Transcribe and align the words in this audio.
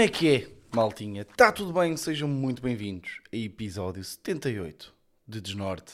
Como 0.00 0.08
é 0.08 0.12
que 0.12 0.34
é, 0.34 0.50
maltinha? 0.74 1.20
Está 1.20 1.52
tudo 1.52 1.74
bem? 1.74 1.94
Sejam 1.94 2.26
muito 2.26 2.62
bem-vindos 2.62 3.20
a 3.30 3.36
episódio 3.36 4.02
78 4.02 4.94
de 5.28 5.42
Desnorte. 5.42 5.92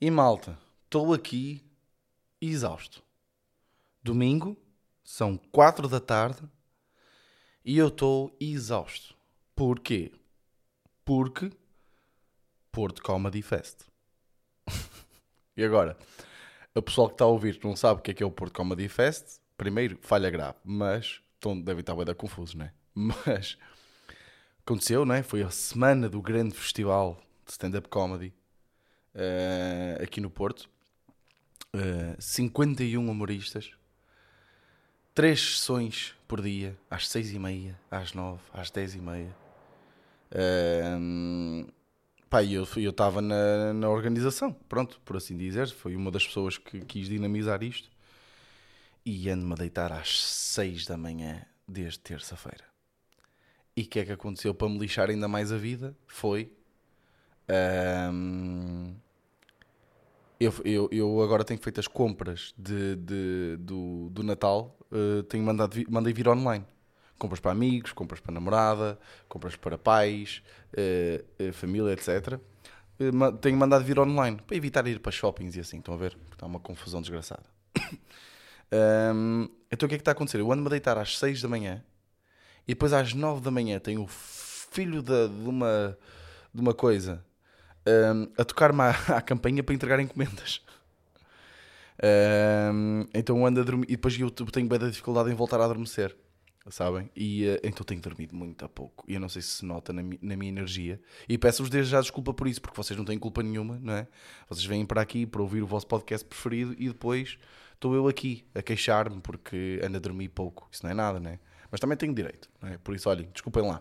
E 0.00 0.10
malta, 0.10 0.58
estou 0.86 1.14
aqui 1.14 1.64
exausto. 2.40 3.00
Domingo, 4.02 4.56
são 5.04 5.36
4 5.52 5.86
da 5.86 6.00
tarde 6.00 6.42
e 7.64 7.78
eu 7.78 7.86
estou 7.86 8.36
exausto. 8.40 9.14
Porquê? 9.54 10.10
Porque 11.04 11.52
Porto 12.72 13.04
Comedy 13.04 13.40
Fest. 13.40 13.82
e 15.56 15.62
agora, 15.62 15.96
o 16.74 16.82
pessoal 16.82 17.06
que 17.06 17.14
está 17.14 17.24
a 17.24 17.28
ouvir 17.28 17.56
não 17.62 17.76
sabe 17.76 18.00
o 18.00 18.02
que 18.02 18.10
é 18.10 18.14
que 18.14 18.22
é 18.24 18.26
o 18.26 18.32
Porto 18.32 18.54
Comedy 18.54 18.88
Fest. 18.88 19.38
Primeiro, 19.56 19.96
falha 20.02 20.28
grave, 20.28 20.58
mas 20.64 21.22
devem 21.62 21.82
estar 21.82 21.94
bem 21.94 22.04
da 22.04 22.16
confuso, 22.16 22.58
não 22.58 22.66
é? 22.66 22.79
Mas 22.94 23.56
aconteceu, 24.64 25.04
não 25.04 25.14
é? 25.14 25.22
Foi 25.22 25.42
a 25.42 25.50
semana 25.50 26.08
do 26.08 26.20
grande 26.20 26.54
festival 26.54 27.20
de 27.44 27.52
stand-up 27.52 27.88
comedy 27.88 28.32
uh, 29.14 30.02
aqui 30.02 30.20
no 30.20 30.30
Porto. 30.30 30.68
Uh, 31.74 32.20
51 32.20 33.08
humoristas, 33.08 33.70
3 35.14 35.58
sessões 35.58 36.14
por 36.26 36.40
dia, 36.40 36.76
às 36.90 37.08
6 37.08 37.32
e 37.32 37.38
meia, 37.38 37.80
às 37.90 38.12
9, 38.12 38.40
às 38.52 38.70
10 38.70 38.94
e 38.96 39.00
meia. 39.00 39.36
Uh, 40.32 41.72
pá, 42.28 42.42
eu 42.44 42.64
estava 42.64 43.20
na, 43.20 43.72
na 43.72 43.88
organização, 43.88 44.52
pronto, 44.52 45.00
por 45.04 45.16
assim 45.16 45.36
dizer. 45.36 45.68
Foi 45.68 45.94
uma 45.94 46.10
das 46.10 46.26
pessoas 46.26 46.58
que 46.58 46.80
quis 46.80 47.08
dinamizar 47.08 47.62
isto. 47.62 47.88
E 49.04 49.30
ando-me 49.30 49.52
a 49.54 49.56
deitar 49.56 49.92
às 49.92 50.20
6 50.20 50.86
da 50.86 50.96
manhã 50.96 51.46
desde 51.66 52.00
terça-feira. 52.00 52.69
E 53.76 53.82
o 53.82 53.86
que 53.86 54.00
é 54.00 54.04
que 54.04 54.12
aconteceu 54.12 54.54
para 54.54 54.68
me 54.68 54.78
lixar 54.78 55.10
ainda 55.10 55.28
mais 55.28 55.52
a 55.52 55.56
vida? 55.56 55.96
Foi. 56.06 56.52
Um, 58.12 58.94
eu, 60.38 60.54
eu, 60.64 60.88
eu, 60.90 61.22
agora 61.22 61.44
tenho 61.44 61.60
feito 61.60 61.80
as 61.80 61.86
compras 61.86 62.54
de, 62.56 62.96
de 62.96 63.56
do, 63.58 64.08
do 64.10 64.22
Natal, 64.22 64.76
uh, 64.90 65.22
tenho 65.24 65.44
mandado, 65.44 65.76
mandei 65.88 66.12
vir 66.12 66.28
online. 66.28 66.64
Compras 67.18 67.38
para 67.38 67.52
amigos, 67.52 67.92
compras 67.92 68.18
para 68.20 68.32
namorada, 68.32 68.98
compras 69.28 69.54
para 69.54 69.76
pais, 69.76 70.42
uh, 70.72 71.48
uh, 71.48 71.52
família, 71.52 71.92
etc. 71.92 72.40
tenho 73.42 73.58
mandado 73.58 73.84
vir 73.84 73.98
online 73.98 74.38
para 74.46 74.56
evitar 74.56 74.86
ir 74.86 75.00
para 75.00 75.12
shoppings 75.12 75.54
e 75.56 75.60
assim. 75.60 75.78
Estão 75.78 75.92
a 75.92 75.98
ver? 75.98 76.16
Está 76.32 76.46
uma 76.46 76.60
confusão 76.60 77.02
desgraçada. 77.02 77.44
um, 79.14 79.48
então 79.70 79.86
o 79.86 79.88
que 79.88 79.96
é 79.96 79.98
que 79.98 80.02
está 80.02 80.12
a 80.12 80.12
acontecer? 80.12 80.40
Eu 80.40 80.50
ando-me 80.50 80.68
a 80.68 80.70
deitar 80.70 80.96
às 80.96 81.18
6 81.18 81.42
da 81.42 81.48
manhã 81.48 81.84
e 82.66 82.72
depois 82.72 82.92
às 82.92 83.14
9 83.14 83.40
da 83.40 83.50
manhã 83.50 83.78
tenho 83.78 84.02
o 84.02 84.08
filho 84.08 85.02
de, 85.02 85.28
de 85.28 85.48
uma, 85.48 85.96
de 86.54 86.60
uma 86.60 86.74
coisa 86.74 87.24
um, 87.86 88.28
a 88.36 88.44
tocar-me 88.44 88.82
à, 88.82 88.90
à 89.16 89.22
campanha 89.22 89.62
para 89.62 89.74
entregar 89.74 90.00
encomendas. 90.00 90.62
Um, 92.02 93.06
então 93.12 93.44
ando 93.44 93.60
a 93.60 93.64
dormir 93.64 93.84
e 93.88 93.92
depois 93.92 94.18
eu 94.18 94.30
tenho 94.30 94.66
bem 94.66 94.78
da 94.78 94.88
dificuldade 94.88 95.30
em 95.30 95.34
voltar 95.34 95.60
a 95.60 95.64
adormecer, 95.64 96.16
sabem? 96.70 97.10
E 97.14 97.46
uh, 97.46 97.60
então 97.62 97.84
tenho 97.84 98.00
dormido 98.00 98.34
muito 98.34 98.64
a 98.64 98.68
pouco. 98.68 99.04
E 99.06 99.14
eu 99.14 99.20
não 99.20 99.28
sei 99.28 99.42
se 99.42 99.48
se 99.48 99.64
nota 99.64 99.92
na, 99.92 100.02
mi, 100.02 100.18
na 100.22 100.36
minha 100.36 100.50
energia. 100.50 101.00
E 101.28 101.36
peço-vos 101.36 101.70
desde 101.70 101.90
já 101.90 102.00
desculpa 102.00 102.32
por 102.32 102.48
isso, 102.48 102.60
porque 102.60 102.76
vocês 102.76 102.96
não 102.96 103.04
têm 103.04 103.18
culpa 103.18 103.42
nenhuma, 103.42 103.78
não 103.82 103.92
é? 103.92 104.06
Vocês 104.48 104.64
vêm 104.64 104.86
para 104.86 105.02
aqui 105.02 105.26
para 105.26 105.42
ouvir 105.42 105.62
o 105.62 105.66
vosso 105.66 105.86
podcast 105.86 106.26
preferido 106.26 106.74
e 106.78 106.88
depois 106.88 107.38
estou 107.74 107.94
eu 107.94 108.08
aqui 108.08 108.46
a 108.54 108.62
queixar-me 108.62 109.20
porque 109.20 109.80
ando 109.84 109.96
a 109.98 110.00
dormir 110.00 110.28
pouco. 110.28 110.68
Isso 110.72 110.84
não 110.84 110.90
é 110.90 110.94
nada, 110.94 111.20
não 111.20 111.30
é? 111.30 111.38
Mas 111.70 111.80
também 111.80 111.96
tenho 111.96 112.14
direito, 112.14 112.50
é? 112.62 112.78
Por 112.78 112.94
isso, 112.94 113.08
olhem, 113.08 113.28
desculpem 113.32 113.62
lá. 113.62 113.80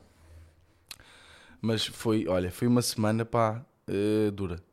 Mas 1.61 1.85
foi, 1.85 2.27
olha, 2.27 2.51
foi 2.51 2.67
uma 2.67 2.81
semana, 2.81 3.25
pá, 3.25 3.65
uh, 3.87 4.31
dura. 4.31 4.63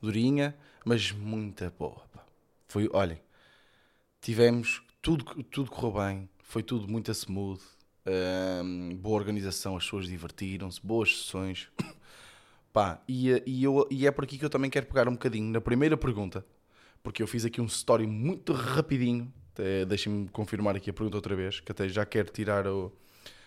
Durinha, 0.00 0.56
mas 0.84 1.12
muita 1.12 1.72
boa, 1.78 2.02
pá. 2.12 2.24
Foi, 2.68 2.90
olhem, 2.92 3.20
tivemos, 4.20 4.82
tudo, 5.00 5.24
tudo 5.44 5.70
correu 5.70 6.04
bem, 6.04 6.28
foi 6.42 6.62
tudo 6.62 6.88
muito 6.88 7.10
smooth, 7.12 7.62
uh, 8.06 8.96
boa 8.96 9.16
organização, 9.16 9.76
as 9.76 9.84
pessoas 9.84 10.06
divertiram-se, 10.06 10.84
boas 10.84 11.16
sessões. 11.16 11.68
Pá, 12.72 13.00
e, 13.08 13.42
e, 13.46 13.64
eu, 13.64 13.88
e 13.90 14.06
é 14.06 14.10
por 14.10 14.24
aqui 14.24 14.36
que 14.36 14.44
eu 14.44 14.50
também 14.50 14.68
quero 14.68 14.84
pegar 14.84 15.08
um 15.08 15.12
bocadinho 15.12 15.50
na 15.50 15.62
primeira 15.62 15.96
pergunta, 15.96 16.44
porque 17.02 17.22
eu 17.22 17.26
fiz 17.26 17.46
aqui 17.46 17.58
um 17.58 17.64
story 17.64 18.06
muito 18.06 18.52
rapidinho 18.52 19.32
Deixem-me 19.86 20.28
confirmar 20.28 20.76
aqui 20.76 20.90
a 20.90 20.92
pergunta 20.92 21.16
outra 21.16 21.34
vez, 21.34 21.60
que 21.60 21.72
até 21.72 21.88
já 21.88 22.04
quero 22.04 22.30
tirar 22.30 22.66
o. 22.66 22.92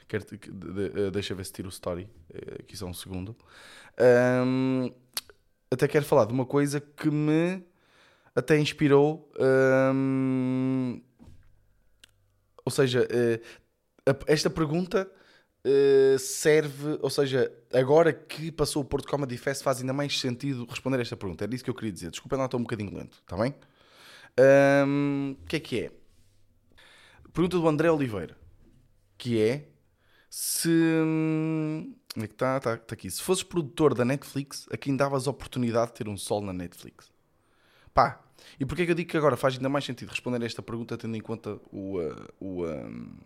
Quero, 0.08 0.25
de, 0.25 1.12
deixa 1.12 1.36
ver 1.36 1.46
se 1.46 1.53
tiro 1.53 1.68
o 1.68 1.72
story, 1.72 2.09
eh, 2.34 2.62
aqui 2.62 2.75
só 2.75 2.88
um 2.88 2.94
segundo. 2.94 3.36
Um, 4.46 4.92
até 5.69 5.88
quero 5.88 6.03
falar 6.03 6.25
de 6.25 6.34
uma 6.34 6.48
coisa 6.48 6.81
que 6.81 7.12
me 7.12 7.64
até 8.36 8.58
inspirou. 8.58 9.31
Um, 9.40 11.00
ou 12.66 12.72
seja, 12.72 13.08
esta 14.25 14.50
pergunta 14.50 15.09
serve, 16.19 16.98
ou 17.02 17.09
seja, 17.09 17.52
agora 17.74 18.12
que 18.12 18.52
passou 18.52 18.81
o 18.81 18.86
Porto 18.86 19.08
Comedy 19.08 19.38
Fest, 19.38 19.62
faz 19.64 19.80
ainda 19.80 19.94
mais 19.94 20.19
sentido 20.19 20.66
responder 20.68 21.00
esta 21.00 21.16
pergunta. 21.16 21.44
Era 21.44 21.53
isso 21.53 21.64
que 21.64 21.69
eu 21.69 21.75
queria 21.75 21.92
dizer. 21.92 22.09
Desculpem 22.09 22.40
lá, 22.40 22.46
estou 22.46 22.59
um 22.59 22.64
bocadinho 22.64 22.96
lento, 22.96 23.18
está 23.22 23.38
bem? 23.38 23.53
O 24.38 24.88
um, 24.88 25.38
que 25.48 25.56
é 25.56 25.59
que 25.59 25.80
é? 25.81 25.99
Pergunta 27.34 27.57
do 27.57 27.67
André 27.67 27.91
Oliveira, 27.91 28.38
que 29.17 29.40
é 29.41 29.69
se. 30.29 30.69
Onde 32.16 32.25
é 32.25 32.28
que 32.28 32.34
está? 32.34 32.57
Está 32.57 32.78
tá 32.78 32.94
aqui. 32.94 33.09
Se 33.09 33.22
fosses 33.22 33.44
produtor 33.44 33.94
da 33.94 34.06
Netflix, 34.06 34.67
a 34.72 34.78
quem 34.78 34.95
davas 34.95 35.28
a 35.28 35.31
oportunidade 35.31 35.91
de 35.91 35.97
ter 35.97 36.07
um 36.07 36.18
sol 36.18 36.41
na 36.41 36.53
Netflix? 36.53 37.12
Pá, 37.94 38.22
e 38.59 38.66
porquê 38.66 38.85
que 38.85 38.91
eu 38.91 38.95
digo 38.95 39.09
que 39.09 39.18
agora 39.18 39.35
faz 39.35 39.56
ainda 39.56 39.69
mais 39.69 39.85
sentido 39.85 40.09
responder 40.09 40.41
a 40.41 40.45
esta 40.45 40.62
pergunta 40.62 40.97
tendo 40.97 41.16
em 41.16 41.22
conta 41.22 41.59
o, 41.72 42.00
uh, 42.00 42.28
o, 42.39 42.66
um, 42.66 43.18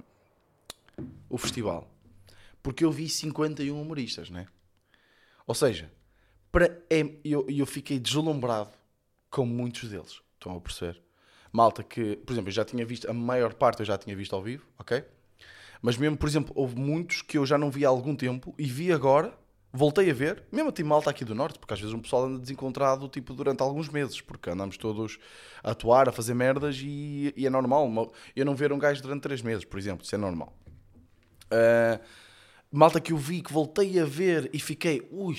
o 1.29 1.37
festival? 1.37 1.89
Porque 2.61 2.85
eu 2.85 2.91
vi 2.91 3.09
51 3.09 3.79
humoristas, 3.79 4.29
né? 4.29 4.47
Ou 5.45 5.53
seja, 5.53 5.91
para, 6.51 6.65
é, 6.89 7.17
eu, 7.25 7.45
eu 7.49 7.65
fiquei 7.65 7.99
deslumbrado 7.99 8.71
com 9.29 9.45
muitos 9.45 9.89
deles. 9.89 10.21
Estão 10.35 10.55
a 10.55 10.61
perceber? 10.61 11.01
Malta 11.53 11.83
que, 11.83 12.15
por 12.17 12.33
exemplo, 12.33 12.49
eu 12.49 12.53
já 12.53 12.65
tinha 12.65 12.83
visto, 12.83 13.09
a 13.09 13.13
maior 13.13 13.53
parte 13.53 13.81
eu 13.81 13.85
já 13.85 13.95
tinha 13.95 14.15
visto 14.15 14.35
ao 14.35 14.41
vivo, 14.41 14.65
ok? 14.77 15.03
Mas 15.81 15.95
mesmo, 15.95 16.17
por 16.17 16.27
exemplo, 16.27 16.51
houve 16.55 16.75
muitos 16.75 17.21
que 17.21 17.37
eu 17.37 17.45
já 17.45 17.57
não 17.57 17.69
vi 17.69 17.85
há 17.85 17.89
algum 17.89 18.15
tempo 18.15 18.55
e 18.57 18.65
vi 18.65 18.91
agora, 18.91 19.37
voltei 19.71 20.09
a 20.09 20.13
ver, 20.13 20.43
mesmo 20.51 20.71
tipo 20.71 20.89
malta 20.89 21.11
aqui 21.11 21.23
do 21.23 21.35
Norte, 21.35 21.59
porque 21.59 21.73
às 21.73 21.79
vezes 21.79 21.93
um 21.93 21.99
pessoal 21.99 22.25
anda 22.25 22.39
desencontrado 22.39 23.07
tipo, 23.07 23.33
durante 23.33 23.61
alguns 23.61 23.87
meses, 23.87 24.19
porque 24.19 24.49
andamos 24.49 24.77
todos 24.77 25.19
a 25.63 25.71
atuar, 25.71 26.09
a 26.09 26.11
fazer 26.11 26.33
merdas 26.33 26.79
e, 26.81 27.31
e 27.37 27.45
é 27.45 27.49
normal. 27.49 28.11
Eu 28.35 28.45
não 28.45 28.55
ver 28.55 28.73
um 28.73 28.79
gajo 28.79 29.01
durante 29.03 29.21
três 29.21 29.41
meses, 29.43 29.63
por 29.63 29.77
exemplo, 29.77 30.03
isso 30.03 30.15
é 30.15 30.17
normal. 30.17 30.51
Uh, 31.51 32.03
malta 32.71 32.99
que 32.99 33.13
eu 33.13 33.17
vi, 33.17 33.43
que 33.43 33.53
voltei 33.53 33.99
a 33.99 34.05
ver 34.05 34.49
e 34.51 34.59
fiquei, 34.59 35.07
ui, 35.11 35.37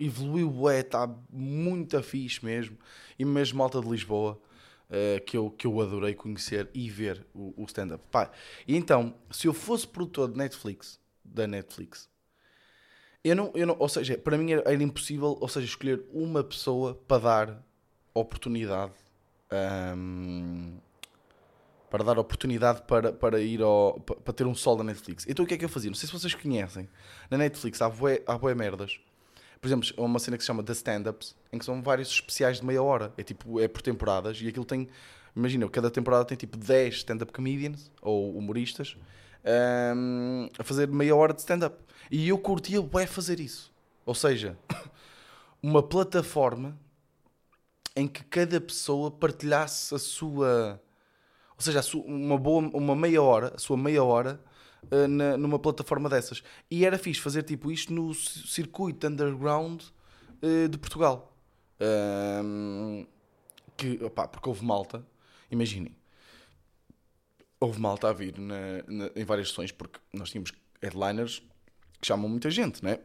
evoluiu, 0.00 0.68
é, 0.68 0.80
está 0.80 1.08
muito 1.30 2.02
fixe 2.02 2.44
mesmo. 2.44 2.76
E 3.16 3.24
mesmo 3.24 3.58
malta 3.58 3.80
de 3.80 3.88
Lisboa 3.88 4.40
uh, 4.92 5.24
que, 5.24 5.36
eu, 5.36 5.50
que 5.50 5.66
eu 5.66 5.80
adorei 5.80 6.14
conhecer 6.14 6.68
e 6.74 6.88
ver 6.90 7.26
o, 7.34 7.54
o 7.56 7.64
stand-up. 7.64 8.04
E 8.68 8.76
então, 8.76 9.14
se 9.30 9.48
eu 9.48 9.54
fosse 9.54 9.86
produtor 9.86 10.30
de 10.30 10.36
Netflix, 10.36 11.00
da 11.24 11.46
Netflix, 11.46 12.08
eu 13.24 13.34
não, 13.34 13.52
eu 13.54 13.66
não, 13.66 13.76
ou 13.78 13.88
seja, 13.88 14.18
para 14.18 14.36
mim 14.36 14.52
era, 14.52 14.62
era 14.62 14.82
impossível, 14.82 15.38
ou 15.40 15.48
seja, 15.48 15.66
escolher 15.66 16.04
uma 16.12 16.44
pessoa 16.44 16.94
para 17.06 17.22
dar 17.22 17.66
oportunidade 18.14 18.92
um, 19.96 20.78
para 21.90 22.02
dar 22.02 22.18
oportunidade 22.18 22.82
para, 22.82 23.12
para 23.12 23.40
ir 23.40 23.60
ao, 23.62 24.00
para, 24.00 24.16
para 24.16 24.32
ter 24.32 24.46
um 24.46 24.54
sol 24.54 24.76
da 24.76 24.84
Netflix. 24.84 25.26
Então 25.28 25.44
o 25.44 25.48
que 25.48 25.54
é 25.54 25.58
que 25.58 25.64
eu 25.64 25.68
fazia? 25.68 25.90
Não 25.90 25.94
sei 25.94 26.06
se 26.06 26.12
vocês 26.12 26.34
conhecem. 26.34 26.88
Na 27.30 27.36
Netflix 27.36 27.82
há 27.82 27.92
há 28.26 28.38
boé 28.38 28.54
merdas 28.54 28.98
por 29.62 29.68
exemplo, 29.68 29.88
é 29.96 30.00
uma 30.00 30.18
cena 30.18 30.36
que 30.36 30.42
se 30.42 30.48
chama 30.48 30.60
The 30.60 30.72
Stand-Ups, 30.72 31.36
em 31.52 31.56
que 31.56 31.64
são 31.64 31.80
vários 31.80 32.08
especiais 32.08 32.58
de 32.58 32.66
meia 32.66 32.82
hora. 32.82 33.14
É 33.16 33.22
tipo, 33.22 33.60
é 33.60 33.68
por 33.68 33.80
temporadas 33.80 34.36
e 34.42 34.48
aquilo 34.48 34.64
tem, 34.64 34.88
imagina, 35.36 35.68
cada 35.68 35.88
temporada 35.88 36.24
tem 36.24 36.36
tipo 36.36 36.56
10 36.56 36.96
stand-up 36.96 37.32
comedians 37.32 37.88
ou 38.02 38.36
humoristas 38.36 38.96
um, 39.96 40.48
a 40.58 40.64
fazer 40.64 40.88
meia 40.88 41.14
hora 41.14 41.32
de 41.32 41.42
stand-up. 41.42 41.76
E 42.10 42.28
eu 42.28 42.38
curtia 42.38 42.82
bem 42.82 43.06
fazer 43.06 43.38
isso. 43.38 43.72
Ou 44.04 44.16
seja, 44.16 44.58
uma 45.62 45.80
plataforma 45.80 46.76
em 47.94 48.08
que 48.08 48.24
cada 48.24 48.60
pessoa 48.60 49.12
partilhasse 49.12 49.94
a 49.94 49.98
sua. 50.00 50.82
Ou 51.56 51.62
seja, 51.62 51.82
sua, 51.82 52.02
uma, 52.02 52.36
boa, 52.36 52.68
uma 52.74 52.96
meia 52.96 53.22
hora, 53.22 53.52
a 53.54 53.58
sua 53.58 53.76
meia 53.76 54.02
hora 54.02 54.40
uh, 54.90 55.08
na, 55.08 55.36
numa 55.36 55.58
plataforma 55.58 56.08
dessas. 56.08 56.42
E 56.70 56.84
era 56.84 56.98
fixe 56.98 57.20
fazer 57.20 57.42
tipo 57.42 57.70
isto 57.70 57.92
no 57.92 58.12
circuito 58.14 59.06
underground 59.06 59.82
uh, 60.42 60.68
de 60.68 60.78
Portugal. 60.78 61.34
Uh, 61.80 63.06
que, 63.76 64.02
opá, 64.04 64.28
porque 64.28 64.48
houve 64.48 64.64
malta, 64.64 65.04
imaginem, 65.50 65.94
houve 67.58 67.80
malta 67.80 68.08
a 68.08 68.12
vir 68.12 68.38
na, 68.38 68.82
na, 68.86 69.10
em 69.16 69.24
várias 69.24 69.48
sessões, 69.48 69.72
porque 69.72 69.98
nós 70.12 70.30
tínhamos 70.30 70.52
headliners 70.80 71.42
que 72.00 72.06
chamam 72.06 72.28
muita 72.28 72.50
gente, 72.50 72.84
né? 72.84 72.98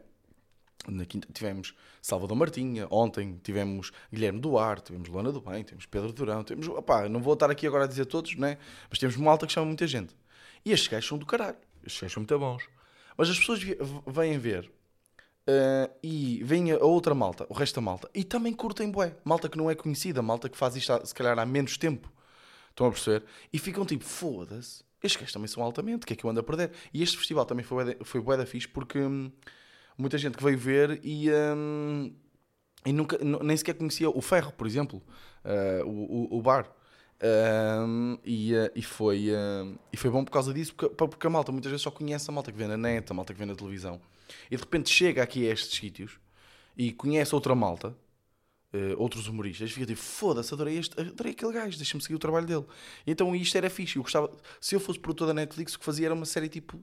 Na 0.86 1.04
quinta 1.04 1.28
tivemos 1.32 1.74
Salvador 2.00 2.36
Martinha, 2.36 2.86
ontem 2.90 3.38
tivemos 3.42 3.90
Guilherme 4.12 4.40
Duarte, 4.40 4.86
tivemos 4.86 5.08
Luana 5.08 5.32
do 5.32 5.40
Bem, 5.40 5.64
temos 5.64 5.86
Pedro 5.86 6.12
Durão, 6.12 6.42
temos, 6.44 6.66
opá, 6.68 7.08
não 7.08 7.20
vou 7.20 7.34
estar 7.34 7.50
aqui 7.50 7.66
agora 7.66 7.84
a 7.84 7.86
dizer 7.86 8.06
todos, 8.06 8.36
né? 8.36 8.58
Mas 8.88 8.98
temos 8.98 9.16
uma 9.16 9.30
alta 9.30 9.46
que 9.46 9.52
chama 9.52 9.66
muita 9.66 9.86
gente. 9.86 10.16
E 10.64 10.72
estes 10.72 10.88
gajos 10.88 11.08
são 11.08 11.18
do 11.18 11.26
caralho, 11.26 11.58
estes 11.84 12.12
são 12.12 12.20
muito 12.20 12.38
bons. 12.38 12.68
Mas 13.16 13.28
as 13.30 13.38
pessoas 13.38 13.60
vêm 14.06 14.38
ver 14.38 14.70
uh, 15.48 15.92
e 16.02 16.42
vêm 16.44 16.72
a 16.72 16.78
outra 16.78 17.14
malta, 17.14 17.46
o 17.48 17.54
resto 17.54 17.76
da 17.76 17.80
malta, 17.80 18.08
e 18.14 18.22
também 18.22 18.52
curtem 18.52 18.90
bué. 18.90 19.16
Malta 19.24 19.48
que 19.48 19.58
não 19.58 19.70
é 19.70 19.74
conhecida, 19.74 20.22
malta 20.22 20.48
que 20.48 20.56
faz 20.56 20.76
isto 20.76 21.06
se 21.06 21.14
calhar 21.14 21.38
há 21.38 21.46
menos 21.46 21.76
tempo. 21.76 22.12
Estão 22.70 22.86
a 22.86 22.90
perceber? 22.90 23.24
E 23.52 23.58
ficam 23.58 23.84
tipo, 23.84 24.04
foda-se, 24.04 24.84
estes 25.02 25.20
gajos 25.20 25.32
também 25.32 25.48
são 25.48 25.62
altamente, 25.62 26.04
o 26.04 26.06
que 26.06 26.12
é 26.12 26.16
que 26.16 26.24
eu 26.24 26.30
ando 26.30 26.40
a 26.40 26.42
perder? 26.42 26.72
E 26.92 27.02
este 27.02 27.16
festival 27.16 27.44
também 27.44 27.64
foi, 27.64 27.96
foi 28.04 28.20
bué 28.20 28.36
da 28.36 28.46
fixe 28.46 28.68
porque 28.68 28.98
hum, 28.98 29.32
muita 29.96 30.18
gente 30.18 30.36
que 30.36 30.44
veio 30.44 30.58
ver 30.58 31.00
e, 31.02 31.28
hum, 31.30 32.14
e 32.84 32.92
nunca, 32.92 33.18
nem 33.18 33.56
sequer 33.56 33.74
conhecia 33.74 34.08
o 34.08 34.20
Ferro, 34.20 34.52
por 34.52 34.66
exemplo, 34.66 35.02
uh, 35.44 35.84
o, 35.84 36.34
o, 36.34 36.38
o, 36.38 36.42
bar. 36.42 36.70
Um, 37.20 38.16
e, 38.24 38.54
uh, 38.54 38.70
e, 38.76 38.82
foi, 38.82 39.30
uh, 39.30 39.76
e 39.92 39.96
foi 39.96 40.08
bom 40.08 40.24
por 40.24 40.30
causa 40.30 40.54
disso, 40.54 40.72
porque, 40.74 40.94
porque 40.94 41.26
a 41.26 41.30
malta 41.30 41.50
muitas 41.50 41.70
vezes 41.70 41.82
só 41.82 41.90
conhece 41.90 42.30
a 42.30 42.32
malta 42.32 42.52
que 42.52 42.58
vê 42.58 42.66
na 42.68 42.76
net, 42.76 43.10
a 43.10 43.14
malta 43.14 43.32
que 43.32 43.40
vê 43.40 43.44
na 43.44 43.56
televisão, 43.56 44.00
e 44.48 44.56
de 44.56 44.62
repente 44.62 44.88
chega 44.88 45.20
aqui 45.22 45.48
a 45.48 45.52
estes 45.52 45.76
sítios 45.76 46.20
e 46.76 46.92
conhece 46.92 47.34
outra 47.34 47.56
malta, 47.56 47.88
uh, 48.72 48.94
outros 49.02 49.26
humoristas, 49.26 49.68
e 49.68 49.72
fica 49.72 49.86
tipo, 49.86 49.98
foda-se, 49.98 50.54
adorei, 50.54 50.78
este, 50.78 51.00
adorei 51.00 51.32
aquele 51.32 51.52
gajo, 51.52 51.76
deixa-me 51.76 52.00
seguir 52.00 52.14
o 52.14 52.20
trabalho 52.20 52.46
dele. 52.46 52.64
E 53.04 53.10
então 53.10 53.34
isto 53.34 53.58
era 53.58 53.68
fixe, 53.68 53.96
eu 53.96 54.02
gostava, 54.04 54.30
se 54.60 54.76
eu 54.76 54.80
fosse 54.80 55.00
produtor 55.00 55.26
da 55.26 55.34
Netflix, 55.34 55.74
o 55.74 55.78
que 55.80 55.84
fazia 55.84 56.06
era 56.06 56.14
uma 56.14 56.26
série 56.26 56.48
tipo 56.48 56.80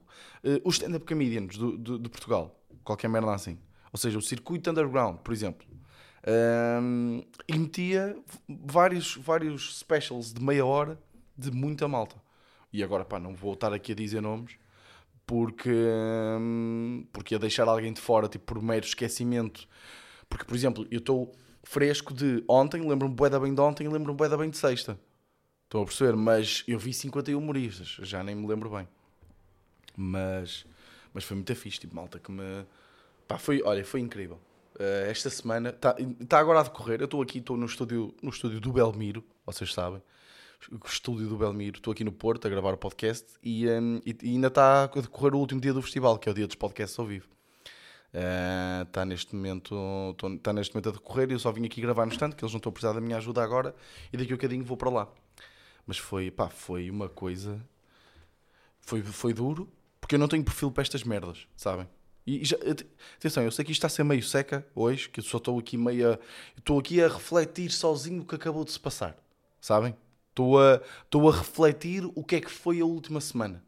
os 0.66 0.76
stand-up 0.76 1.06
comedians 1.06 1.56
do, 1.58 1.78
de 1.78 2.10
Portugal, 2.10 2.60
qualquer 2.84 3.08
merda 3.08 3.34
assim. 3.34 3.58
Ou 3.94 3.98
seja, 3.98 4.18
o 4.18 4.22
circuito 4.22 4.70
underground, 4.70 5.20
por 5.20 5.34
exemplo 5.34 5.66
um, 6.28 7.24
e 7.48 7.58
metia 7.58 8.18
vários, 8.48 9.16
vários 9.16 9.78
specials 9.80 10.34
de 10.34 10.42
meia 10.42 10.66
hora 10.66 11.00
de 11.38 11.52
muita 11.52 11.88
malta. 11.88 12.16
E 12.74 12.84
agora, 12.84 13.06
pá, 13.06 13.20
não 13.20 13.34
vou 13.34 13.54
estar 13.54 13.74
aqui 13.74 13.92
a 13.92 13.96
dizer 13.96 14.22
nomes 14.22 14.58
porque, 15.26 15.72
um, 16.40 17.06
porque 17.12 17.34
ia 17.36 17.40
deixar 17.40 17.68
alguém 17.68 17.92
de 17.92 18.00
fora, 18.00 18.28
tipo, 18.28 18.46
por 18.46 18.62
mero 18.62 18.86
esquecimento. 18.86 19.68
Porque, 20.30 20.46
por 20.46 20.56
exemplo, 20.56 20.88
eu 20.92 21.00
estou 21.00 21.34
fresco 21.64 22.14
de 22.14 22.44
ontem, 22.48 22.88
lembro-me 22.88 23.16
bué 23.16 23.30
da 23.30 23.40
bem 23.40 23.54
de 23.54 23.62
ontem 23.62 23.86
e 23.86 23.90
lembro-me 23.90 24.18
bué 24.18 24.30
da 24.30 24.38
bem 24.38 24.50
de 24.50 24.58
sexta. 24.58 25.00
Estou 25.64 25.82
a 25.82 25.86
perceber, 25.86 26.16
mas 26.16 26.64
eu 26.68 26.78
vi 26.78 26.94
51 26.94 27.38
humoristas, 27.38 27.98
já 28.08 28.24
nem 28.24 28.36
me 28.36 28.48
lembro 28.48 28.70
bem. 28.70 28.88
Mas, 29.98 30.66
mas 31.14 31.24
foi 31.24 31.36
muito 31.36 31.56
fixe, 31.56 31.80
tipo, 31.80 31.96
malta 31.96 32.20
que 32.20 32.32
me... 32.32 32.66
Pá, 33.28 33.40
foi, 33.40 33.64
olha, 33.64 33.84
foi 33.84 34.02
incrível. 34.02 34.40
Uh, 34.76 35.10
esta 35.10 35.30
semana 35.30 35.70
está 35.70 35.96
tá 36.28 36.40
agora 36.40 36.60
a 36.60 36.64
decorrer. 36.64 37.00
Eu 37.00 37.06
estou 37.06 37.22
aqui, 37.22 37.40
estou 37.40 37.56
no 37.56 37.66
estúdio, 37.66 38.14
no 38.22 38.30
estúdio 38.30 38.60
do 38.60 38.74
Belmiro, 38.74 39.24
vocês 39.46 39.74
sabem. 39.74 40.02
O 40.70 40.86
estúdio 40.86 41.30
do 41.30 41.38
Belmiro, 41.38 41.78
estou 41.78 41.94
aqui 41.94 42.04
no 42.04 42.12
Porto 42.12 42.46
a 42.46 42.50
gravar 42.50 42.74
o 42.74 42.78
podcast 42.78 43.26
e, 43.42 43.70
um, 43.70 44.02
e, 44.06 44.18
e, 44.22 44.30
ainda 44.32 44.48
está 44.48 44.84
a 44.84 44.88
decorrer 44.88 45.36
o 45.36 45.38
último 45.38 45.62
dia 45.62 45.74
do 45.74 45.82
festival, 45.82 46.18
que 46.18 46.28
é 46.28 46.32
o 46.32 46.36
dia 46.36 46.48
dos 46.48 46.56
podcasts 46.56 46.98
ao 47.00 47.06
vivo. 47.06 47.28
Uh, 48.14 48.84
está 48.84 49.06
neste 49.06 49.36
momento 49.36 50.16
está 50.38 50.54
neste 50.54 50.74
momento 50.74 50.90
a 50.90 50.92
decorrer 50.94 51.30
e 51.30 51.34
eu 51.34 51.40
só 51.40 51.52
vim 51.52 51.66
aqui 51.66 51.82
gravar 51.82 52.06
no 52.06 52.12
instante, 52.12 52.36
que 52.36 52.44
eles 52.44 52.54
não 52.54 52.58
estão 52.58 52.70
a 52.70 52.74
precisar 52.74 52.94
da 52.94 53.02
minha 53.02 53.18
ajuda 53.18 53.44
agora 53.44 53.76
e 54.12 54.18
daqui 54.18 54.32
a 54.32 54.36
um 54.36 54.38
bocadinho 54.38 54.66
vou 54.66 54.76
para 54.76 54.90
lá. 54.90 55.08
Mas 55.86 55.98
foi, 55.98 56.32
pá, 56.32 56.50
foi 56.50 56.90
uma 56.90 57.08
coisa. 57.08 57.62
Foi, 58.82 59.02
foi 59.04 59.34
duro, 59.34 59.72
porque 60.02 60.16
eu 60.16 60.20
não 60.20 60.28
tenho 60.28 60.44
perfil 60.44 60.72
para 60.72 60.82
estas 60.82 61.04
merdas, 61.04 61.48
sabem? 61.56 61.88
E 62.26 62.44
já, 62.44 62.58
atenção, 63.18 63.44
eu 63.44 63.52
sei 63.52 63.64
que 63.64 63.72
isto 63.72 63.80
está 63.80 63.88
a 63.88 63.90
ser 63.90 64.04
meio 64.04 64.24
seca 64.24 64.66
hoje, 64.74 65.08
que 65.10 65.20
eu 65.20 65.24
só 65.24 65.38
estou 65.38 65.60
aqui 65.60 65.78
meio 65.78 66.14
a, 66.14 66.20
estou 66.58 66.80
aqui 66.80 67.02
a 67.02 67.08
refletir 67.08 67.72
sozinho 67.72 68.24
o 68.24 68.26
que 68.26 68.36
acabou 68.36 68.66
de 68.66 68.72
se 68.72 68.80
passar, 68.80 69.16
sabem? 69.62 69.96
Estou 70.30 70.60
a, 70.60 70.82
estou 71.04 71.30
a 71.30 71.36
refletir 71.38 72.04
o 72.16 72.24
que 72.24 72.36
é 72.38 72.42
que 72.42 72.52
foi 72.52 72.82
a 72.82 72.86
última 72.86 73.22
semana. 73.22 73.64